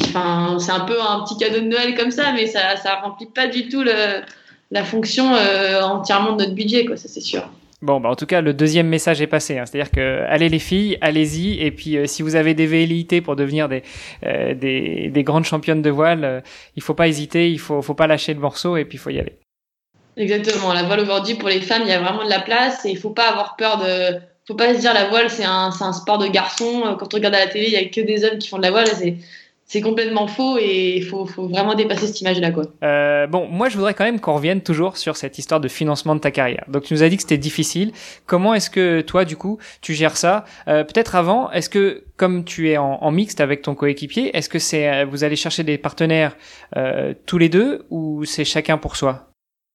[0.02, 3.26] Enfin, c'est un peu un petit cadeau de Noël comme ça, mais ça, ça remplit
[3.26, 6.96] pas du tout la fonction euh, entièrement de notre budget, quoi.
[6.96, 7.48] Ça, c'est sûr.
[7.82, 9.58] Bon, bah en tout cas, le deuxième message est passé.
[9.58, 9.64] Hein.
[9.64, 11.60] C'est-à-dire que, allez les filles, allez-y.
[11.60, 13.82] Et puis, euh, si vous avez des velléités pour devenir des,
[14.26, 16.40] euh, des, des, grandes championnes de voile, euh,
[16.76, 19.08] il faut pas hésiter, il faut, faut pas lâcher le morceau et puis il faut
[19.08, 19.38] y aller.
[20.18, 20.74] Exactement.
[20.74, 22.98] La voile aujourd'hui, pour les femmes, il y a vraiment de la place et il
[22.98, 24.18] faut pas avoir peur de.
[24.46, 26.96] faut pas se dire la voile, c'est un, un sport de garçon.
[26.98, 28.62] Quand on regarde à la télé, il y a que des hommes qui font de
[28.62, 28.88] la voile.
[29.70, 32.50] C'est complètement faux et il faut, faut, vraiment dépasser cette image-là.
[32.50, 32.64] Quoi.
[32.82, 36.16] Euh, bon, moi je voudrais quand même qu'on revienne toujours sur cette histoire de financement
[36.16, 36.64] de ta carrière.
[36.66, 37.92] Donc tu nous as dit que c'était difficile.
[38.26, 40.44] Comment est-ce que toi, du coup, tu gères ça?
[40.66, 44.48] Euh, Peut-être avant, est-ce que comme tu es en, en mixte avec ton coéquipier, est-ce
[44.48, 46.36] que c'est euh, vous allez chercher des partenaires
[46.76, 49.28] euh, tous les deux ou c'est chacun pour soi?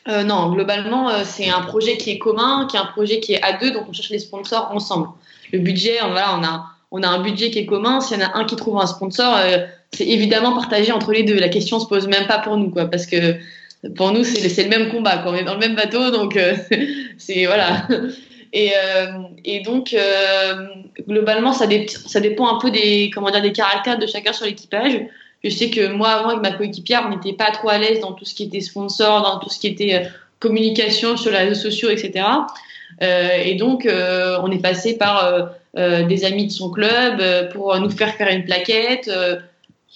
[0.07, 3.53] Non, globalement, c'est un projet qui est commun, qui est un projet qui est à
[3.53, 5.07] deux, donc on cherche les sponsors ensemble.
[5.51, 8.01] Le budget, on, voilà, on a, on a un budget qui est commun.
[8.01, 9.35] S'il y en a un qui trouve un sponsor,
[9.95, 11.35] c'est évidemment partagé entre les deux.
[11.35, 13.37] La question se pose même pas pour nous, quoi, parce que
[13.95, 15.17] pour nous, c'est le même combat.
[15.17, 15.31] Quoi.
[15.31, 16.55] On est dans le même bateau, donc euh,
[17.17, 17.87] c'est voilà.
[18.53, 20.67] Et, euh, donc euh,
[21.07, 24.45] globalement, ça, dé ça dépend un peu des comment dire des caractères de chacun sur
[24.45, 24.99] l'équipage.
[25.43, 28.13] Je sais que moi, avant avec ma coéquipière, on n'était pas trop à l'aise dans
[28.13, 30.07] tout ce qui était sponsor, dans tout ce qui était
[30.39, 32.25] communication sur les réseaux sociaux, etc.
[33.01, 37.21] Et donc, on est passé par des amis de son club
[37.53, 39.07] pour nous faire faire une plaquette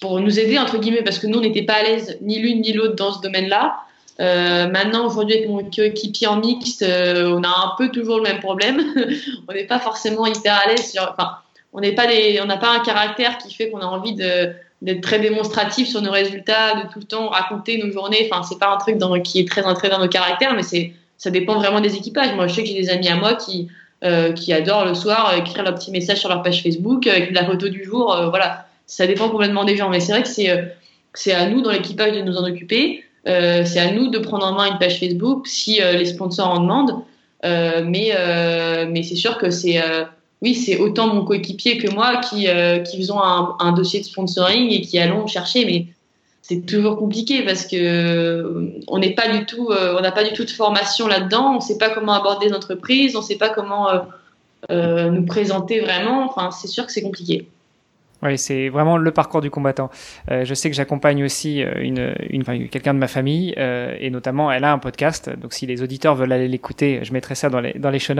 [0.00, 2.62] pour nous aider entre guillemets parce que nous on n'était pas à l'aise ni l'une
[2.62, 3.76] ni l'autre dans ce domaine-là.
[4.18, 8.24] Euh, maintenant aujourd'hui avec mon coéquipier en mixte, euh, on a un peu toujours le
[8.24, 8.82] même problème.
[9.48, 10.94] on n'est pas forcément hyper à l'aise.
[10.98, 11.36] Enfin,
[11.72, 14.52] on n'est pas des, on n'a pas un caractère qui fait qu'on a envie de
[14.82, 18.26] d'être très démonstratif sur nos résultats, de tout le temps raconter nos journées.
[18.30, 21.30] Enfin, c'est pas un truc qui est très entré dans nos caractères, mais c'est ça
[21.30, 22.34] dépend vraiment des équipages.
[22.34, 23.68] Moi, je sais que j'ai des amis à moi qui
[24.04, 27.44] euh, qui adorent le soir écrire leur petit message sur leur page Facebook avec la
[27.44, 28.16] photo du jour.
[28.30, 29.88] Voilà ça dépend complètement des gens.
[29.88, 33.04] Mais c'est vrai que c'est euh, à nous dans l'équipage de nous en occuper.
[33.28, 36.50] Euh, c'est à nous de prendre en main une page Facebook si euh, les sponsors
[36.50, 36.96] en demandent.
[37.44, 38.12] Mais
[39.04, 39.80] c'est sûr que c'est
[40.42, 42.48] oui c'est autant mon coéquipier que moi qui
[42.84, 45.64] qui faisons un, dossier de sponsoring et qui allons chercher.
[45.64, 45.86] Mais
[46.42, 50.44] c'est toujours compliqué parce que on n'est pas du tout on n'a pas du tout
[50.44, 51.52] de formation là-dedans.
[51.52, 53.14] On ne sait pas comment aborder les entreprises.
[53.14, 53.88] On ne sait pas comment
[54.68, 56.24] nous présenter vraiment.
[56.28, 57.46] Enfin c'est sûr que c'est compliqué.
[58.22, 59.90] Oui, c'est vraiment le parcours du combattant.
[60.30, 63.96] Euh, je sais que j'accompagne aussi euh, une, une, enfin, quelqu'un de ma famille euh,
[63.98, 65.30] et notamment elle a un podcast.
[65.40, 68.10] Donc si les auditeurs veulent aller l'écouter, je mettrai ça dans les dans les show.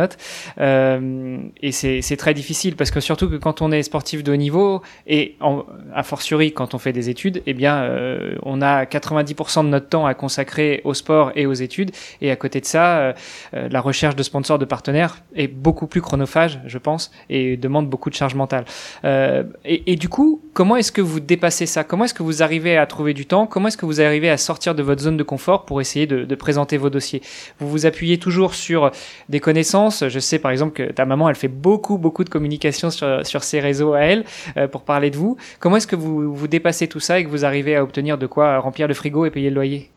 [0.60, 4.32] Euh, et c'est c'est très difficile parce que surtout que quand on est sportif de
[4.32, 8.62] haut niveau et en, a fortiori quand on fait des études, eh bien euh, on
[8.62, 11.90] a 90% de notre temps à consacrer au sport et aux études.
[12.20, 13.14] Et à côté de ça,
[13.52, 18.10] la recherche de sponsors, de partenaires est beaucoup plus chronophage, je pense, et demande beaucoup
[18.10, 18.64] de charge mentale.
[19.04, 21.83] et, et du coup, comment est-ce que vous dépassez ça?
[21.83, 23.48] Comment est-ce que vous arrivez à trouver du temps?
[23.48, 26.35] Comment est-ce que vous arrivez à sortir de votre zone de confort pour essayer de,
[26.37, 27.22] présenter vos dossiers?
[27.59, 28.92] Vous vous appuyez toujours sur
[29.29, 30.07] des connaissances.
[30.07, 33.42] Je sais par exemple que ta maman, elle fait beaucoup, beaucoup de communication sur, sur
[33.42, 34.24] ses réseaux à elle
[34.57, 35.37] euh, pour parler de vous.
[35.59, 38.29] Comment est-ce que vous, vous dépassez tout ça et que vous arrivez à obtenir de
[38.29, 39.90] quoi remplir le frigo et payer le loyer?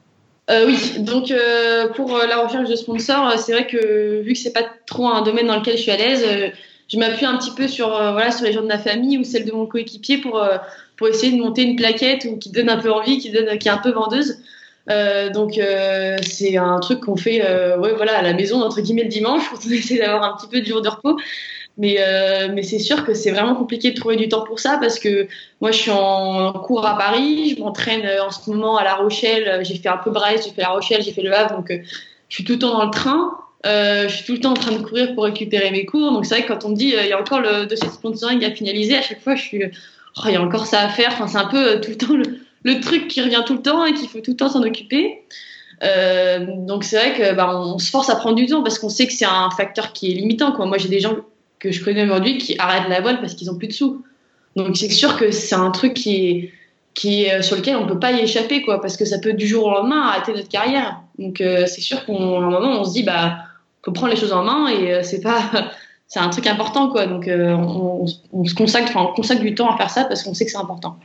[0.49, 4.53] Euh, oui, donc euh, pour la recherche de sponsors, c'est vrai que vu que c'est
[4.53, 6.25] pas trop un domaine dans lequel je suis à l'aise,
[6.87, 9.23] je m'appuie un petit peu sur euh, voilà sur les gens de ma famille ou
[9.23, 10.57] celle de mon coéquipier pour euh,
[10.97, 13.67] pour essayer de monter une plaquette ou qui donne un peu envie, qui donne qui
[13.67, 14.37] est un peu vendeuse.
[14.89, 15.57] Euh, donc
[16.23, 17.41] c'est un truc qu'on fait
[17.77, 20.61] ouais voilà à la maison entre guillemets le dimanche pour essayer d'avoir un petit peu
[20.61, 21.17] de jour de repos.
[21.77, 21.97] Mais
[22.53, 25.27] mais c'est sûr que c'est vraiment compliqué de trouver du temps pour ça parce que
[25.61, 29.61] moi je suis en cours à Paris, je m'entraîne en ce moment à La Rochelle,
[29.63, 31.71] j'ai fait un peu Brest, j'ai fait La Rochelle, j'ai fait Le Havre donc
[32.33, 33.31] je suis tout le temps dans le train.
[33.65, 36.11] Euh, je suis tout le temps en train de courir pour récupérer mes cours.
[36.11, 37.87] Donc c'est vrai que quand on me dit euh, il y a encore le dossier
[37.87, 40.81] de sponsoring à finaliser, à chaque fois je suis oh, il y a encore ça
[40.81, 41.11] à faire.
[41.13, 42.13] Enfin c'est un peu euh, tout le temps
[42.63, 45.21] le, truc qui revient tout le temps et qu'il faut tout le temps s'en occuper.
[45.81, 49.05] Donc c'est vrai que bah, on, se force à prendre du temps parce qu'on sait
[49.05, 50.53] que c'est un facteur qui est limitant.
[50.65, 51.17] Moi j'ai des gens
[51.59, 54.03] que je connais aujourd'hui qui arrêtent la voile parce qu'ils ont plus de sous.
[54.55, 56.51] Donc c'est sûr que c'est un truc qui est
[56.93, 59.47] qui est, sur lequel on peut pas y échapper quoi parce que ça peut du
[59.47, 61.01] jour au lendemain arrêter notre carrière.
[61.17, 63.39] Donc c'est sûr qu'à un moment on se dit bah
[63.83, 65.41] faut prendre les choses en main et euh, c'est pas
[66.07, 67.05] c'est un truc important quoi.
[67.05, 70.23] Donc euh, on, on, se consacre enfin on consacre du temps à faire ça parce
[70.23, 70.97] qu'on sait que c'est important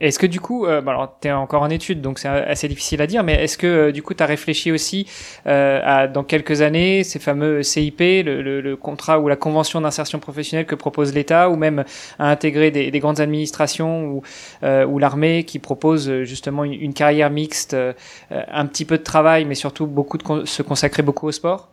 [0.00, 2.68] est-ce que du coup, euh, bon alors tu es encore en études, donc c'est assez
[2.68, 5.06] difficile à dire, mais est-ce que euh, du coup tu as réfléchi aussi
[5.46, 9.80] euh, à dans quelques années ces fameux CIP, le, le, le contrat ou la convention
[9.80, 11.84] d'insertion professionnelle que propose l'État, ou même
[12.18, 14.22] à intégrer des, des grandes administrations ou,
[14.62, 17.92] euh, ou l'armée qui propose euh, justement une, une carrière mixte, euh,
[18.30, 21.70] un petit peu de travail, mais surtout beaucoup de se consacrer beaucoup au sport?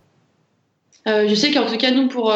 [1.05, 2.33] Je sais qu'en tout cas nous pour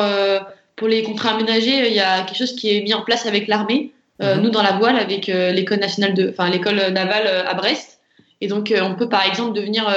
[0.75, 3.47] pour les contrats aménagés, il y a quelque chose qui est mis en place avec
[3.47, 3.91] l'armée.
[4.19, 4.41] Mhm.
[4.41, 7.99] Nous, dans la voile, avec l'école nationale de, enfin l'école navale à Brest.
[8.41, 9.88] Et donc, on peut par exemple devenir,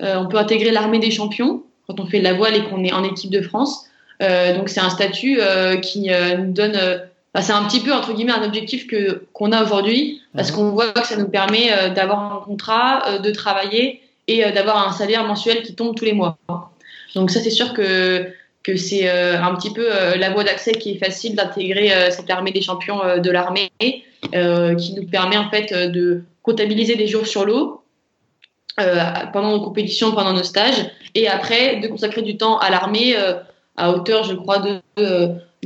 [0.00, 2.92] on peut intégrer l'armée des champions quand on fait de la voile et qu'on est
[2.92, 3.86] en équipe de France.
[4.20, 5.40] donc, c'est un statut
[5.82, 6.78] qui nous donne
[7.42, 10.92] c'est un petit peu entre guillemets un objectif que qu'on a aujourd'hui parce qu'on voit
[10.92, 14.92] que ça nous permet euh, d'avoir un contrat, euh, de travailler et euh, d'avoir un
[14.92, 16.38] salaire mensuel qui tombe tous les mois.
[17.14, 18.26] Donc ça c'est sûr que
[18.66, 22.62] que c'est un petit peu la voie d'accès qui est facile d'intégrer cette armée des
[22.62, 27.82] champions de l'armée qui nous permet en fait de comptabiliser des jours sur l'eau
[29.32, 33.14] pendant nos compétitions, pendant nos stages et après de consacrer du temps à l'armée
[33.76, 34.80] à hauteur je crois de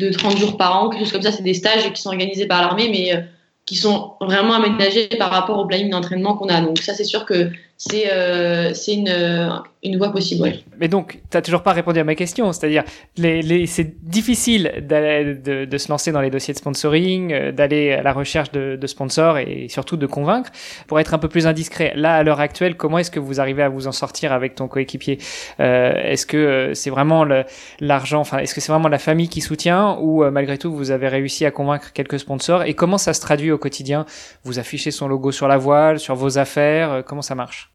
[0.01, 1.33] de 30 jours par an, quelque chose comme ça.
[1.33, 3.21] C'est des stages qui sont organisés par l'armée, mais euh,
[3.67, 6.61] qui sont vraiment aménagés par rapport au planning d'entraînement qu'on a.
[6.61, 7.51] Donc ça, c'est sûr que
[7.83, 10.53] c'est euh, une, une voie possible.
[10.79, 12.85] Mais donc, tu n'as toujours pas répondu à ma question, c'est-à-dire,
[13.17, 17.93] les, les, c'est difficile de, de, se lancer dans les dossiers de sponsoring, euh, d'aller
[17.93, 20.51] à la recherche de, de, sponsors et surtout de convaincre.
[20.89, 23.63] Pour être un peu plus indiscret, là, à l'heure actuelle, comment est-ce que vous arrivez
[23.63, 25.17] à vous en sortir avec ton coéquipier?
[25.61, 27.25] Euh, Est-ce que euh, c'est vraiment
[27.81, 30.91] l'argent, enfin, est-ce que c'est vraiment la famille qui soutient ou euh, malgré tout, vous
[30.91, 34.05] avez réussi à convaincre quelques sponsors Et comment ça se traduit au quotidien?
[34.45, 37.70] Vous affichez son logo sur la voile, sur vos affaires, comment ça marche?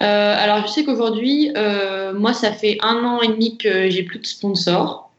[0.00, 4.02] Euh, alors, je sais qu'aujourd'hui, euh, moi, ça fait un an et demi que j'ai
[4.02, 5.10] plus de sponsors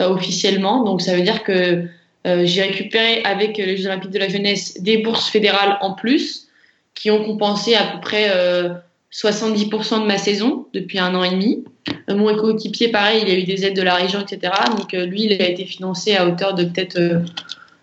[0.00, 0.82] euh, officiellement.
[0.82, 1.84] Donc, ça veut dire que
[2.26, 6.48] j'ai récupéré avec les Jeux Olympiques de la Jeunesse des bourses fédérales en plus
[6.94, 8.32] qui ont compensé à peu près
[9.12, 11.64] 70% de ma saison depuis un an et demi.
[12.08, 14.54] mon coéquipier, pareil, il a eu des aides de la région, etc.
[14.74, 16.98] Donc, lui, il a été financé à hauteur de peut-être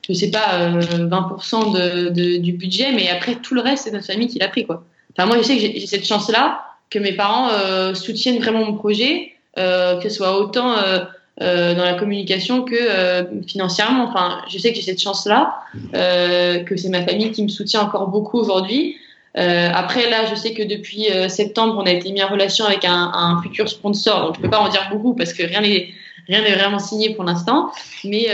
[0.10, 4.28] je sais pas, 20% de, du budget, mais après tout le reste, c'est notre famille
[4.28, 4.84] qui l'a pris, quoi.
[5.18, 8.74] Enfin, moi, je sais que j'ai cette chance-là, que mes parents euh, soutiennent vraiment mon
[8.74, 11.00] projet, euh, que ce soit autant euh,
[11.42, 14.06] euh dans la communication que euh, financièrement.
[14.06, 15.56] Enfin, je sais que j'ai cette chance-là,
[15.94, 18.98] que c'est ma famille qui me soutient encore beaucoup aujourd'hui.
[19.36, 23.12] après, là, je sais que depuis septembre, on a été mis en relation avec un,
[23.14, 24.28] un, futur sponsor.
[24.28, 25.90] Donc, je peux pas en dire beaucoup parce que rien n'est
[26.28, 27.72] rien n'est vraiment signé pour l'instant.
[28.04, 28.28] Mais,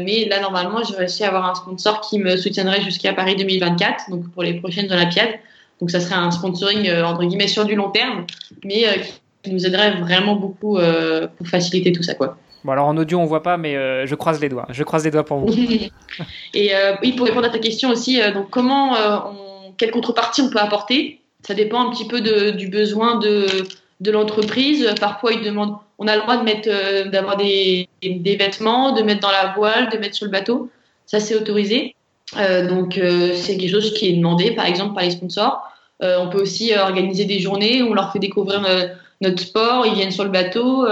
[0.00, 4.10] mais là, normalement, j'ai réussi à avoir un sponsor qui me soutiendrait jusqu'à Paris 2024,
[4.10, 5.38] donc pour les prochaines Olympiades.
[5.80, 8.24] Donc ça serait un sponsoring euh, entre guillemets sur du long terme,
[8.64, 8.92] mais euh,
[9.42, 12.36] qui nous aiderait vraiment beaucoup euh, pour faciliter tout ça, quoi.
[12.64, 13.74] Bon, alors en audio, on voit pas, mais
[14.06, 14.66] je croise les doigts.
[14.70, 15.54] Je croise les doigts pour vous.
[16.54, 20.58] et oui, pour répondre à ta question aussi, donc comment, on, quelle contrepartie on peut
[20.58, 21.20] apporter?
[21.46, 23.46] Ça dépend un petit peu de, du besoin de,
[24.00, 24.92] de l'entreprise.
[25.00, 29.20] Parfois, ils demandent, on a le droit de mettre, d'avoir des, des, vêtements, de mettre
[29.20, 30.68] dans la voile, de mettre sur le bateau.
[31.06, 31.94] Ça, c'est autorisé.
[32.36, 33.00] Euh, donc,
[33.34, 35.62] c'est quelque chose qui est demandé, par exemple, par les sponsors.
[36.02, 38.86] Euh, on peut aussi euh, organiser des journées où on leur fait découvrir euh,
[39.20, 40.86] notre sport, ils viennent sur le bateau.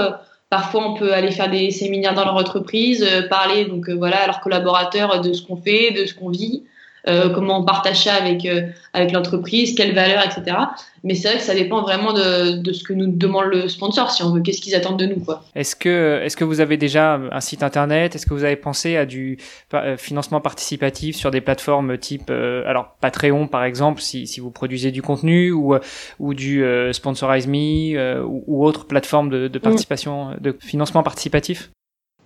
[0.51, 4.41] Parfois, on peut aller faire des séminaires dans leur entreprise, parler donc voilà à leurs
[4.41, 6.65] collaborateurs de ce qu'on fait, de ce qu'on vit.
[7.09, 10.57] Euh, comment on partage ça avec euh, avec l'entreprise, quelles valeurs, etc.
[11.05, 14.11] Mais c'est vrai que ça dépend vraiment de, de ce que nous demande le sponsor,
[14.11, 15.45] si on veut, qu'est-ce qu'ils attendent de nous, quoi.
[15.55, 18.17] Est-ce que est-ce que vous avez déjà un site internet?
[18.17, 19.39] Est-ce que vous avez pensé à du
[19.75, 24.91] euh, financement participatif sur des plateformes type alors Patreon par exemple, si si vous produisez
[24.91, 25.77] du contenu ou
[26.19, 31.71] ou du Sponsorize Me ou, ou, autre plateforme de, de participation, de financement participatif?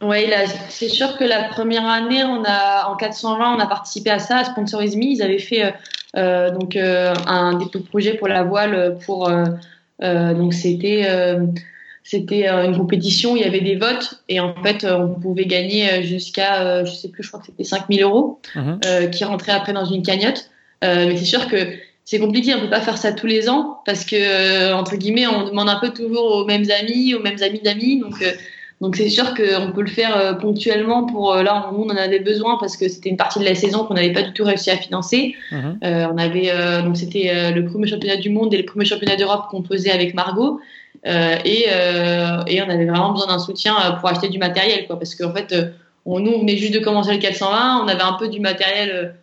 [0.03, 0.31] Oui,
[0.71, 4.39] c'est sûr que la première année, on a en 420, on a participé à ça,
[4.39, 5.05] à Sponsorize Me.
[5.05, 5.71] Ils avaient fait euh,
[6.17, 8.97] euh donc euh, un dépôt de projet pour la voile.
[9.05, 9.45] Pour euh,
[10.35, 11.07] donc c'était
[12.03, 13.37] c'était une compétition.
[13.37, 17.23] Il y avait des votes et en fait, on pouvait gagner jusqu'à je sais plus,
[17.23, 19.11] je crois que c'était 5000 euros mhm.
[19.11, 20.49] qui rentraient après dans une cagnotte.
[20.83, 21.75] mais c'est sûr que
[22.07, 25.45] c'est compliqué, on peut pas faire ça tous les ans parce que entre guillemets, on
[25.45, 28.25] demande un peu toujours aux mêmes amis, aux mêmes amis d'amis, donc
[28.81, 31.97] donc c'est sûr qu'on peut le faire euh, ponctuellement pour euh, là on, on en
[31.97, 34.45] avait besoin parce que c'était une partie de la saison qu'on n'avait pas du tout
[34.45, 35.35] réussi à financer.
[35.53, 35.79] Mhm.
[35.85, 36.51] Euh, on avait
[36.83, 40.15] donc c'était le premier championnat du monde et le premier championnat d'Europe qu'on faisait avec
[40.15, 40.61] Margot
[41.05, 45.33] et, et on avait vraiment besoin d'un soutien pour acheter du matériel quoi parce qu'en
[45.33, 45.55] fait
[46.07, 49.15] on, nous on venait juste de commencer le 420, on avait un peu du matériel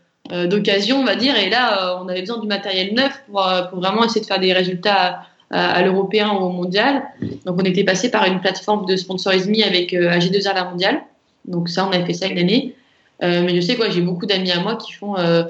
[0.49, 4.03] d'occasion on va dire et là on avait besoin du matériel neuf pour, pour vraiment
[4.03, 7.03] essayer de faire des résultats à, l'européen ou au mondial.
[7.45, 11.01] Donc on était passé par une plateforme de sponsorisme avec euh, AG2R la mondiale.
[11.45, 12.75] Donc ça, on a fait ça une année.
[13.23, 15.43] Euh, mais je sais quoi, j'ai beaucoup d'amis à moi qui font euh,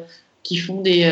[0.43, 1.11] qui font des,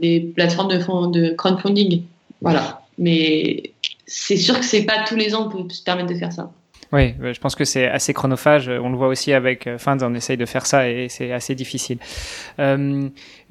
[0.00, 2.04] des plateformes de, de crowdfunding.
[2.40, 2.82] Voilà.
[2.96, 3.72] Mais
[4.06, 6.50] c'est sûr que c'est pas tous les ans qu'on peut se permettre de faire ça.
[6.92, 8.68] Oui, je pense que c'est assez chronophage.
[8.68, 11.98] On le voit aussi avec Fins, on essaye de faire ça et c'est assez difficile.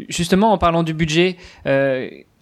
[0.10, 1.38] justement, en parlant du budget,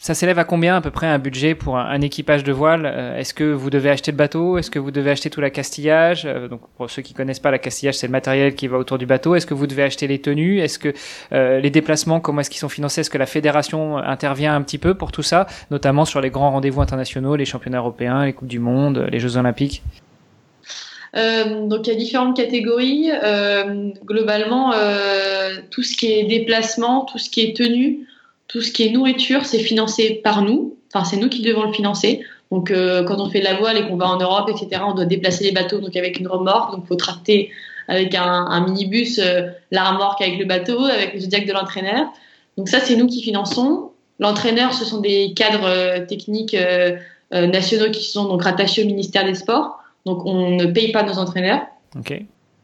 [0.01, 2.85] ça s'élève à combien à peu près un budget pour un, équipage de voile?
[2.85, 4.57] Euh, Est-ce que vous devez acheter le bateau?
[4.57, 7.95] Est-ce que vous devez acheter tout l'accastillage euh, Donc pour ceux qui connaissent pas l'accastillage,
[7.95, 9.35] c'est le matériel qui va autour du bateau.
[9.35, 10.62] Est-ce que vous devez acheter les tenues?
[10.62, 10.93] Est-ce que
[11.33, 13.01] euh, les déplacements, comment est-ce qu'ils sont financés?
[13.01, 16.51] Est-ce que la fédération intervient un petit peu pour tout ça, notamment sur les grands
[16.51, 19.83] rendez-vous internationaux, les championnats européens, les coupes du monde, les Jeux olympiques?
[21.13, 23.10] Donc il y a différentes catégories.
[24.06, 24.74] globalement,
[25.72, 28.08] tout ce qui est déplacement, tout ce qui est tenue,
[28.50, 30.76] tout ce qui est nourriture, c'est financé par nous.
[30.91, 32.22] Enfin, c'est nous qui devons le financer.
[32.52, 34.93] Donc, euh, quand on fait de la voile et qu'on va en Europe, etc., on
[34.93, 36.72] doit déplacer les bateaux donc avec une remorque.
[36.72, 37.52] Donc, faut tracter
[37.88, 42.08] avec un, minibus euh, la remorque avec le bateau, avec le zodiac de l'entraîneur.
[42.58, 43.91] Donc, ça, c'est nous qui finançons.
[44.17, 46.58] L'entraîneur, ce sont des cadres euh, techniques
[47.32, 49.78] nationaux qui sont donc rattachés au ministère des Sports.
[50.05, 51.62] Donc, on ne paye pas nos entraîneurs.
[51.97, 52.23] Ok.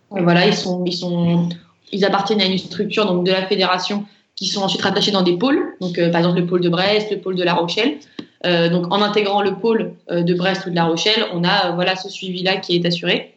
[0.10, 1.50] voilà, ils sont, ils sont,
[1.91, 5.38] ils appartiennent à une structure donc de la fédération qui sont ensuite rattachés dans des
[5.38, 7.98] pôles, donc euh, par exemple le pôle de Brest, le pôle de La Rochelle.
[8.45, 11.71] Euh, donc en intégrant le pôle euh, de Brest ou de La Rochelle, on a
[11.71, 13.34] voilà ce suivi-là qui est assuré.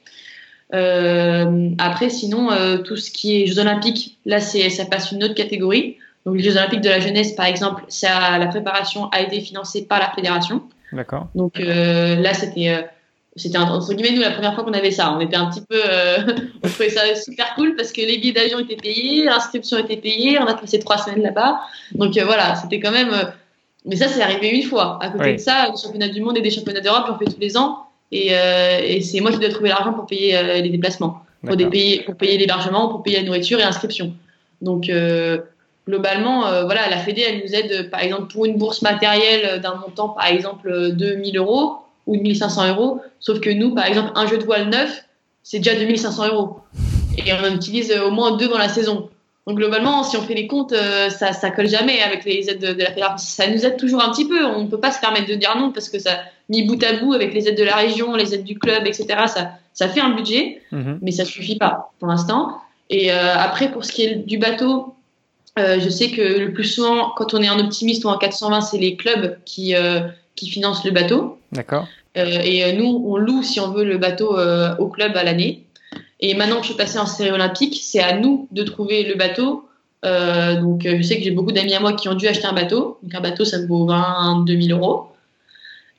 [0.70, 2.50] après, sinon,
[2.84, 5.96] tout ce qui est Jeux Olympiques, là, c'est ça passe une autre catégorie.
[6.26, 9.86] Donc les Jeux Olympiques de la jeunesse, par exemple, ça, la préparation a été financée
[9.86, 10.62] par la fédération.
[10.92, 11.28] D'accord.
[11.34, 12.84] Donc là, c'était
[13.38, 15.14] c'était entre guillemets nous la première fois qu'on avait ça.
[15.16, 16.18] On était un petit peu, euh,
[16.62, 20.38] on trouvait ça super cool parce que les billets d'avion étaient payés, l'inscription était payée,
[20.40, 21.60] on a passé trois semaines là-bas.
[21.92, 23.10] Donc euh, voilà, c'était quand même.
[23.10, 23.24] Euh,
[23.86, 24.98] mais ça, c'est arrivé une fois.
[25.00, 27.40] À côté de ça, les championnats du monde et des championnats d'Europe, j'en fais tous
[27.40, 27.84] les ans.
[28.10, 32.02] Et, et c'est moi qui dois trouver l'argent pour payer les déplacements, pour, des payer,
[32.02, 34.14] pour payer l'hébergement, pour payer la nourriture et l'inscription.
[34.60, 34.90] Donc
[35.86, 40.08] globalement, voilà, la Fédé, elle nous aide, par exemple, pour une bourse matérielle d'un montant,
[40.08, 43.00] par exemple, de 1000 euros ou 1500 euros.
[43.20, 45.04] Sauf que nous, par exemple, un jeu de voile neuf,
[45.44, 46.58] c'est déjà 2500 euros.
[47.24, 49.08] Et on en utilise au moins deux dans la saison.
[49.48, 52.60] Donc globalement, si on fait les comptes, euh, ça, ça colle jamais avec les aides
[52.60, 53.16] de, la fédération.
[53.16, 54.44] Ça nous aide toujours un petit peu.
[54.44, 56.18] On ne peut pas se permettre de dire non parce que ça,
[56.50, 59.06] mis bout à bout avec les aides de la région, les aides du club, etc.
[59.26, 60.98] Ça, ça fait un budget, mhm.
[61.00, 62.58] mais ça suffit pas pour l'instant.
[62.90, 64.94] Et euh, après, pour ce qui est du bateau,
[65.58, 68.60] euh, je sais que le plus souvent, quand on est un optimiste ou en 420,
[68.60, 69.74] c'est les clubs qui,
[70.36, 71.37] qui financent le bateau.
[71.52, 71.88] D'accord.
[72.16, 75.24] Euh, et euh, nous, on loue, si on veut, le bateau euh, au club à
[75.24, 75.64] l'année.
[76.20, 79.14] Et maintenant que je suis passée en série olympique, c'est à nous de trouver le
[79.14, 79.64] bateau.
[80.02, 82.98] donc, je sais que j'ai beaucoup d'amis à moi qui ont dû acheter un bateau.
[83.02, 85.06] Donc, un bateau, ça vaut 22 000 euros.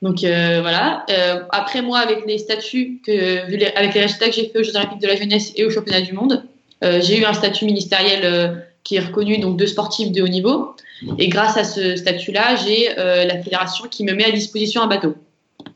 [0.02, 1.04] Donc voilà.
[1.50, 3.44] après moi, avec les statuts que,
[3.78, 6.02] avec les résultats que j'ai fait aux Jeux Olympiques de la jeunesse et aux Championnats
[6.02, 6.44] du monde,
[6.82, 10.74] j'ai eu un statut ministériel qui est reconnu donc de sportif de haut niveau.
[11.18, 15.14] Et grâce à ce statut-là, j'ai la fédération qui me met à disposition un bateau.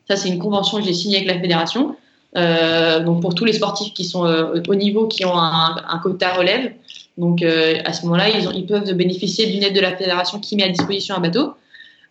[0.08, 1.96] Ça, c'est une convention que j'ai signée avec la fédération.
[2.36, 5.98] Euh, donc pour tous les sportifs qui sont euh, au niveau, qui ont un, un
[5.98, 6.72] quota relève.
[7.16, 10.56] Donc euh, à ce moment-là, ils, ils, peuvent bénéficier d'une aide de la fédération qui
[10.56, 11.54] met à disposition un bateau.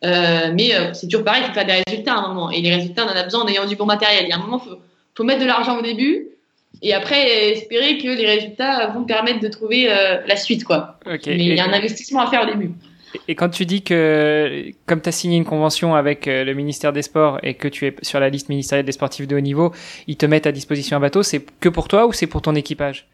[0.01, 2.51] Mais c'est toujours pareil, il faut faire des résultats à un moment.
[2.51, 4.25] Et les résultats, on en a besoin en ayant du bon matériel.
[4.25, 4.77] Il y a un moment, il faut,
[5.15, 6.27] faut, mettre de l'argent au début
[6.82, 9.88] et après espérer que les résultats vont permettre de trouver
[10.27, 10.65] la suite.
[10.65, 10.99] Quoi.
[11.06, 12.71] Mais il y a un investissement à faire au début.
[13.28, 16.93] Et quand tu dis que, comme tu as signé une convention avec euh, le ministère
[16.93, 19.73] des Sports et que tu es sur la liste ministérielle des sportifs de haut niveau,
[20.08, 22.56] ils te mettent à disposition un bateau, c'est que pour toi ou c'est pour ton
[22.56, 23.08] équipage?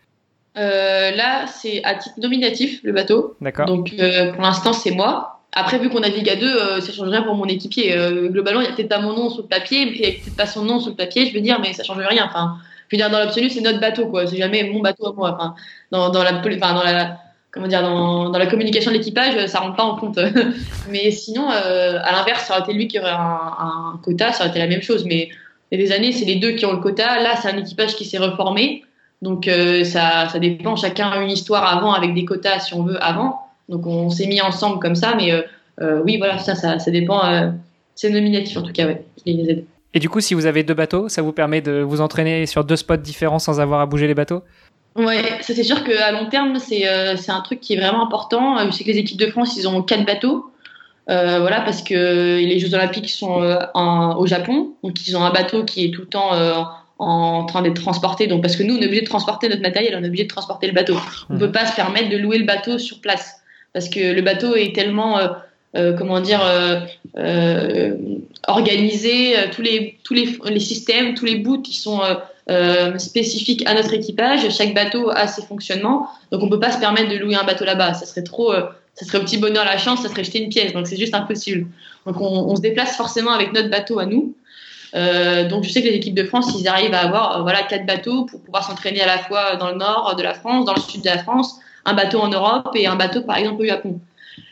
[0.57, 3.35] Euh, Là, c'est à titre nominatif, le bateau.
[3.41, 3.65] D'accord.
[3.65, 5.41] Donc, euh, pour l'instant, c'est moi.
[5.51, 7.95] Après, vu qu'on navigue à deux, euh, ça change rien pour mon équipier.
[8.29, 10.11] Globalement, il n'y a peut-être pas mon nom sur le papier, mais il n'y a
[10.11, 12.25] peut-être pas son nom sur le papier, je veux dire, mais ça change rien.
[12.25, 12.57] Enfin,
[12.87, 14.27] je veux dire, dans l'absolu, c'est notre bateau, quoi.
[14.27, 15.35] C'est jamais mon bateau à moi.
[15.35, 15.55] Enfin,
[15.91, 17.17] dans, dans la, enfin, dans la,
[17.51, 20.19] comment dire, dans, la communication de l'équipage, ça rentre pas en compte.
[20.89, 24.49] mais sinon, euh, à l'inverse, ça aurait été lui qui aurait un, quota, ça aurait
[24.49, 25.05] été la même chose.
[25.05, 25.29] Mais
[25.71, 27.21] il y a des années, c'est les deux qui ont le quota.
[27.21, 28.83] Là, c'est un équipage qui s'est reformé.
[29.21, 30.75] Donc, euh, ça, dépend.
[30.75, 33.39] Chacun a une histoire avant avec des quotas, si on veut, avant.
[33.67, 35.15] Donc, on s'est mis ensemble comme ça.
[35.15, 35.41] Mais euh,
[35.81, 37.23] euh oui, voilà, ça, dépend.
[37.25, 37.49] Euh,
[37.95, 39.65] c'est nominatif, en tout cas, ouais, les aides.
[39.93, 42.63] Et du coup, si vous avez deux bateaux, ça vous permet de vous entraîner sur
[42.63, 44.43] deux spots différents sans avoir à bouger les bateaux?
[44.99, 48.03] Ouais, ça c'est sûr qu'à long terme, c'est euh, c'est un truc qui est vraiment
[48.03, 48.57] important.
[48.65, 50.51] Je sais que les équipes de France, ils ont quatre bateaux.
[51.09, 55.23] Euh, voilà, parce que les Jeux Olympiques sont euh, en, au Japon, donc ils ont
[55.23, 56.61] un bateau qui est tout le temps euh,
[56.99, 58.27] en train d'être transporté.
[58.27, 60.29] Donc parce que nous, on est obligé de transporter notre matériel, on est obligé de
[60.29, 60.95] transporter le bateau.
[61.29, 63.41] On ne peut pas se permettre de louer le bateau sur place
[63.73, 65.19] parce que le bateau est tellement
[65.75, 66.41] euh, comment dire
[67.17, 67.95] euh,
[68.47, 72.01] organisé, tous les tous les, les systèmes, tous les bouts qui sont
[72.49, 74.49] euh, spécifique à notre équipage.
[74.49, 77.63] Chaque bateau a ses fonctionnements, donc on peut pas se permettre de louer un bateau
[77.63, 77.93] là-bas.
[77.93, 78.63] Ça serait trop, euh,
[78.95, 81.13] ça serait au petit bonheur la chance, ça serait jeter une pièce, donc c'est juste
[81.13, 81.67] impossible.
[82.07, 84.33] Donc on, se déplace forcément avec notre bateau à nous.
[84.93, 88.25] donc je sais que les équipes de France, ils arrivent à avoir voilà quatre bateaux
[88.25, 91.01] pour pouvoir s'entraîner à la fois dans le nord de la France, dans le sud
[91.03, 93.99] de la France, un bateau en Europe et un bateau par exemple au Japon.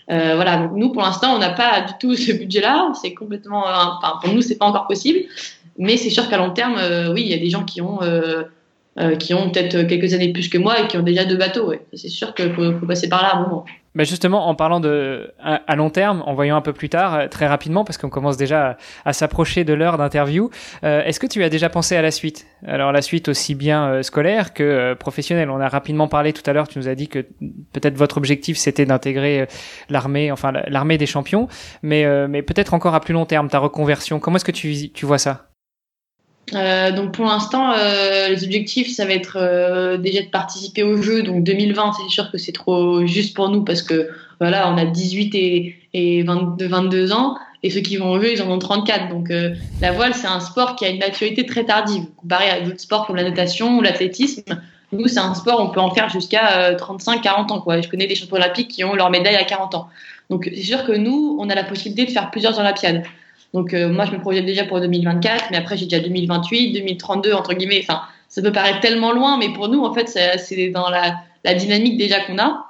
[0.07, 4.19] voilà, donc nous pour l'instant on n'a pas du tout ce budget-là, c'est complètement, enfin
[4.21, 5.21] pour nous c'est pas encore possible,
[5.77, 6.79] mais c'est sûr qu'à long terme,
[7.13, 7.99] oui il y a des gens qui ont
[8.99, 11.67] euh, qui ont peut-être quelques années plus que moi et qui ont déjà deux bateaux.
[11.67, 11.81] Ouais.
[11.93, 13.63] C'est sûr qu'il faut, faut, passer par là à un moment.
[13.93, 17.27] Bah justement, en parlant de à, long terme, en voyant un peu plus tard, euh,
[17.27, 18.75] très rapidement, parce qu'on commence déjà
[19.05, 20.49] à, s'approcher de l'heure d'interview,
[20.83, 22.47] euh, est-ce que tu as déjà pensé à la suite?
[22.65, 25.51] Alors la suite aussi bien scolaire que professionnelle.
[25.51, 26.67] On a rapidement parlé tout à l'heure.
[26.67, 27.19] Tu nous as dit que
[27.73, 29.47] peut-être votre objectif c'était d'intégrer
[29.89, 31.47] l'armée, enfin l'armée des champions,
[31.83, 34.19] mais mais peut-être encore à plus long terme ta reconversion.
[34.19, 35.47] Comment est-ce que tu tu vois ça?
[36.53, 41.01] Euh, donc pour l'instant, euh, les objectifs, ça va être euh, déjà de participer au
[41.01, 41.23] jeu.
[41.23, 44.85] Donc 2020, c'est sûr que c'est trop juste pour nous parce que voilà, on a
[44.85, 48.59] 18 et, et 22, 22 ans et ceux qui vont au jeu, ils en ont
[48.59, 49.09] 34.
[49.09, 52.61] Donc euh, la voile, c'est un sport qui a une maturité très tardive comparé à
[52.61, 54.43] d'autres sports comme la natation ou l'athlétisme.
[54.93, 57.59] Nous, c'est un sport, on peut en faire jusqu'à 35, 40 ans.
[57.59, 57.81] Quoi.
[57.81, 59.89] Je connais des champions olympiques qui ont leur médaille à 40 ans.
[60.29, 63.03] Donc c'est sûr que nous, on a la possibilité de faire plusieurs Olympiades.
[63.53, 67.33] Donc euh, moi, je me projette déjà pour 2024, mais après j'ai déjà 2028, 2032
[67.33, 67.79] entre guillemets.
[67.81, 71.23] Enfin, ça peut paraître tellement loin, mais pour nous, en fait, c'est dans la,
[71.55, 72.65] dynamique déjà qu'on a,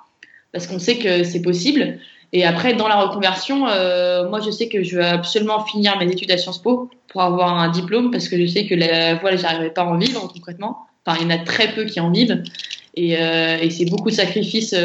[0.52, 1.98] parce qu'on sait que c'est possible.
[2.32, 6.06] Et après, dans la reconversion, euh, moi, je sais que je veux absolument finir mes
[6.06, 9.40] études à Sciences Po pour avoir un diplôme, parce que je sais que la voile,
[9.40, 10.86] j'arriverai pas à en vivre concrètement.
[11.06, 12.44] Enfin, il y en a très peu qui en vivent,
[12.96, 14.76] et, euh, et c'est beaucoup de sacrifices.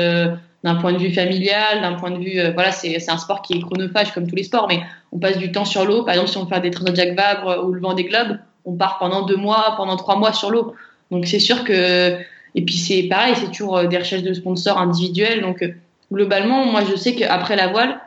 [0.65, 3.43] Euh, d'un point de vue familial, d'un point de vue, euh, voilà, c'est un sport
[3.43, 6.05] qui est chronophage comme tous les sports, mais on passe du temps sur l'eau.
[6.05, 8.39] Par exemple, si on fait des trains de Jacques Vabre ou le vent des globes,
[8.65, 10.75] on part pendant deux mois, pendant trois mois sur l'eau.
[11.11, 12.17] Donc c'est sûr que,
[12.55, 15.43] et puis c'est pareil, c'est toujours euh, des recherches de sponsors individuels.
[15.43, 15.75] Donc euh,
[16.13, 18.01] globalement, moi je sais qu'après la voile,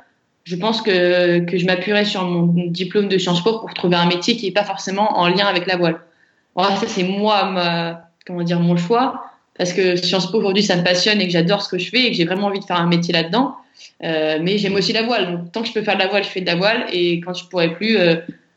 [0.44, 4.06] je pense que, que je m'appuierai sur mon diplôme de Sciences Po pour trouver un
[4.06, 6.00] métier qui n'est pas forcément en lien avec la voile.
[6.56, 9.24] Voilà, ça c'est moi, ma, comment dire, mon choix
[9.58, 12.04] parce que Sciences Po aujourd'hui ça me passionne et que j'adore ce que je fais
[12.04, 13.56] et que j'ai vraiment envie de faire un métier là-dedans.
[14.04, 15.32] Euh, mais j'aime aussi la voile.
[15.32, 17.20] Donc tant que je peux faire de la voile, je fais de la voile et
[17.22, 18.16] quand je pourrai plus, euh,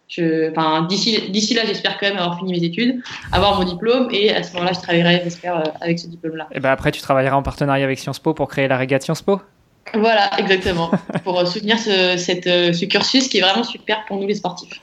[0.08, 3.00] je, enfin d'ici là, j'espère quand même avoir fini mes études,
[3.32, 6.48] avoir mon diplôme et à ce moment-là, je travaillerai, j'espère, euh, avec ce diplôme-là.
[6.52, 9.22] Et ben après, tu travailleras en partenariat avec Sciences Po pour créer la régate Sciences
[9.22, 9.40] Po?
[9.94, 10.90] Voilà, exactement,
[11.24, 14.80] pour soutenir ce, cette, ce cursus qui est vraiment super pour nous les sportifs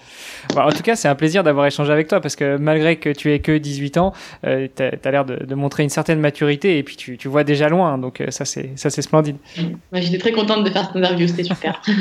[0.56, 3.34] en tout cas, c'est un plaisir d'avoir échangé avec toi parce que malgré que tu
[3.34, 4.14] aies que 18 ans,
[4.46, 7.98] euh, tu as, l'air de, montrer une certaine maturité et puis tu, vois déjà loin.
[7.98, 9.38] Donc euh, ça, c'est ça, c'est splendide.
[9.94, 11.82] J'étais très contente de faire cette interview, c'était super.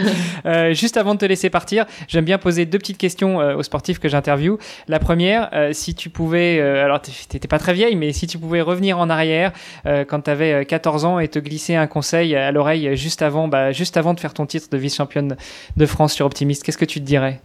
[0.47, 3.99] Euh, juste avant de te laisser partir, j'aime bien poser deux petites questions aux sportifs
[3.99, 4.59] que j'interviewe.
[4.89, 8.99] La première, si tu pouvais, alors t'étais pas très vieille, mais si tu pouvais revenir
[8.99, 9.53] en arrière
[9.85, 13.73] quand tu avais 14 ans et te glisser un conseil à l'oreille juste avant, bah,
[13.73, 15.37] juste avant de faire ton titre de vice-championne
[15.77, 17.41] de France sur Optimiste, qu'est-ce que tu te dirais?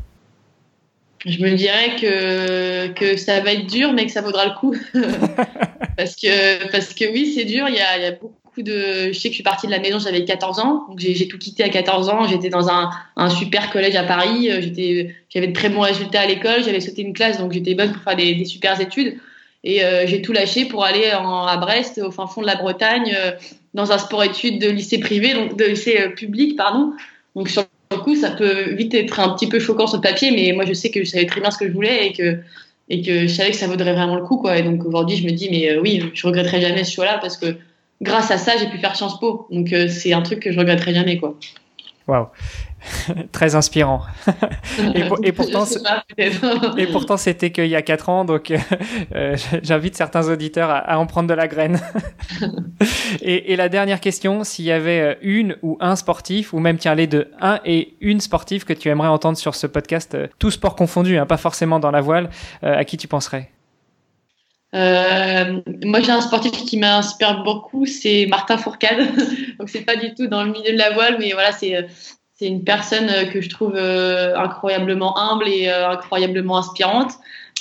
[1.25, 4.75] Je me dirais que, que ça va être dur, mais que ça vaudra le coup.
[5.97, 7.67] parce, que, parce que oui, c'est dur.
[7.67, 9.11] Il y, a, il y a beaucoup de.
[9.11, 10.85] Je sais que je suis partie de la maison, j'avais 14 ans.
[10.89, 12.27] Donc j'ai tout quitté à 14 ans.
[12.27, 14.49] J'étais dans un, un, super collège à Paris.
[15.29, 16.63] J'avais de très bons résultats à l'école.
[16.63, 19.17] J'avais sauté une classe, donc j'étais bonne pour faire des, des super études.
[19.63, 22.55] Et euh, j'ai tout lâché pour aller en, à Brest, au fin fond de la
[22.55, 23.31] Bretagne, euh,
[23.73, 26.93] dans un sport-études de lycée privé, donc de lycée euh, public, pardon.
[27.35, 30.29] Donc sur du coup, ça peut vite être un petit peu choquant sur le papier,
[30.29, 32.37] mais moi, je sais que je savais très bien ce que je voulais et que,
[32.89, 34.57] et que je savais que ça vaudrait vraiment le coup, quoi.
[34.57, 37.35] Et donc, aujourd'hui, je me dis, mais euh, oui, je regretterai jamais ce choix-là parce
[37.35, 37.55] que
[37.99, 39.47] grâce à ça, j'ai pu faire Sciences Po.
[39.49, 41.35] Donc, euh, c'est un truc que je regretterai jamais, quoi.
[42.09, 42.27] Waouh.
[43.31, 44.01] Très inspirant.
[45.23, 45.65] et, pourtant,
[46.77, 48.51] et pourtant, c'était qu'il y a 4 ans, donc
[49.15, 51.79] euh, j'invite certains auditeurs à, en prendre de la graine.
[53.21, 56.95] et, la dernière question, s'il y avait euh, une ou un sportif, ou même tiens
[56.95, 60.49] les deux, un et une sportive que tu aimerais entendre sur ce podcast, euh, tout
[60.49, 62.29] sport confondu, hein, pas forcément dans la voile,
[62.63, 63.51] à qui tu penserais?
[64.73, 69.07] Moi, j'ai un sportif qui m'inspire beaucoup, c'est Martin Fourcade.
[69.59, 71.87] Donc, c'est pas du tout dans le milieu de la voile, mais voilà, c'est
[72.39, 77.11] c'est une personne euh, que je trouve euh, incroyablement humble et euh, incroyablement inspirante.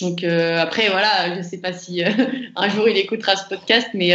[0.01, 2.05] Donc après voilà, je sais pas si
[2.57, 4.15] un jour il écoutera ce podcast, mais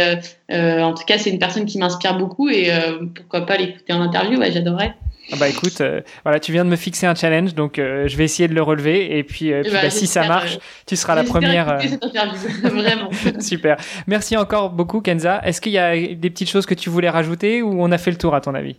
[0.50, 2.70] en tout cas c'est une personne qui m'inspire beaucoup et
[3.14, 4.94] pourquoi pas l'écouter en interview, ouais, j'adorerais.
[5.32, 5.82] Ah bah écoute,
[6.22, 9.18] voilà, tu viens de me fixer un challenge, donc je vais essayer de le relever
[9.18, 11.78] et puis, puis bah, bah, si ça marche, tu seras la première.
[11.80, 12.04] Cette
[12.62, 13.10] vraiment.
[13.40, 13.76] Super.
[14.06, 15.40] Merci encore beaucoup Kenza.
[15.44, 18.10] Est-ce qu'il y a des petites choses que tu voulais rajouter ou on a fait
[18.10, 18.76] le tour à ton avis?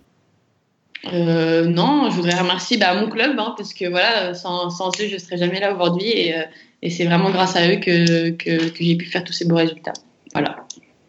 [1.14, 5.08] Euh, non, je voudrais remercier bah, mon club, hein, parce que voilà, sans, sans, eux,
[5.08, 6.10] je ne serais jamais là aujourd'hui.
[6.10, 6.44] Et, euh,
[6.82, 9.56] et c'est vraiment grâce à eux que, que, que j'ai pu faire tous ces beaux
[9.56, 9.94] résultats.
[10.34, 10.66] Voilà.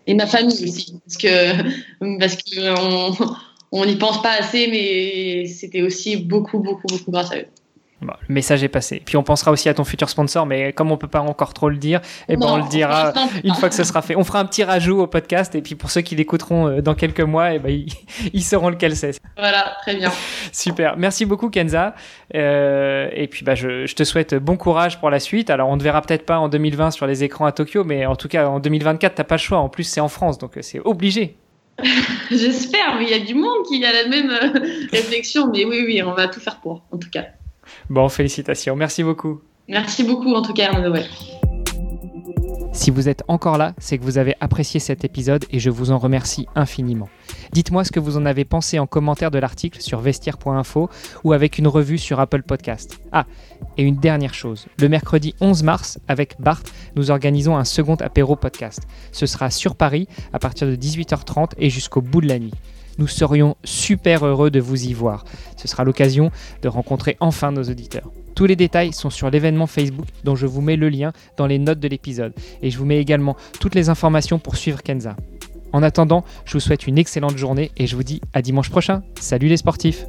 [0.06, 2.36] Et ma famille aussi, parce que parce
[2.80, 3.12] on
[3.72, 7.46] n'y pense pas assez, mais c'était aussi beaucoup, beaucoup, beaucoup grâce à eux.
[8.00, 9.02] le message est passé.
[9.04, 11.68] Puis on pensera aussi à ton futur sponsor, mais comme on peut pas encore trop
[11.68, 13.12] le dire, eh ben on le dira
[13.42, 14.14] une fois que ce sera fait.
[14.14, 16.94] On fera un petit rajout au podcast et puis pour ceux qui l'écouteront euh, dans
[16.94, 17.86] quelques mois, eh ben,
[18.32, 19.20] ils, sauront lequel c'est.
[19.36, 20.12] Voilà, très bien.
[20.52, 20.96] Super.
[20.96, 21.94] Merci beaucoup Kenza.
[22.34, 25.50] Euh, et puis bah, je, te souhaite bon courage pour la suite.
[25.50, 28.14] Alors on ne verra peut-être pas en 2020 sur les écrans à Tokyo, mais en
[28.14, 29.58] tout cas en 2024, t'as pas le choix.
[29.58, 31.36] En plus c'est en France, donc euh, c'est obligé.
[32.30, 34.30] J'espère, mais il y a du monde qui a la même
[34.92, 35.50] réflexion.
[35.52, 37.26] Mais oui, oui, on va tout faire pour, en tout cas.
[37.90, 38.76] Bon, félicitations.
[38.76, 39.40] Merci beaucoup.
[39.68, 40.94] Merci beaucoup, en tout cas, Arnaud.
[42.76, 45.92] Si vous êtes encore là, c'est que vous avez apprécié cet épisode et je vous
[45.92, 47.08] en remercie infiniment.
[47.52, 50.90] Dites-moi ce que vous en avez pensé en commentaire de l'article sur vestiaire.info
[51.24, 53.00] ou avec une revue sur Apple Podcast.
[53.12, 53.24] Ah,
[53.78, 54.66] et une dernière chose.
[54.78, 56.62] Le mercredi 11 mars, avec Bart,
[56.96, 58.82] nous organisons un second apéro podcast.
[59.10, 62.54] Ce sera sur Paris à partir de 18h30 et jusqu'au bout de la nuit.
[62.98, 65.24] Nous serions super heureux de vous y voir.
[65.56, 68.10] Ce sera l'occasion de rencontrer enfin nos auditeurs.
[68.36, 71.58] Tous les détails sont sur l'événement Facebook dont je vous mets le lien dans les
[71.58, 72.34] notes de l'épisode.
[72.60, 75.16] Et je vous mets également toutes les informations pour suivre Kenza.
[75.72, 79.02] En attendant, je vous souhaite une excellente journée et je vous dis à dimanche prochain.
[79.18, 80.04] Salut les sportifs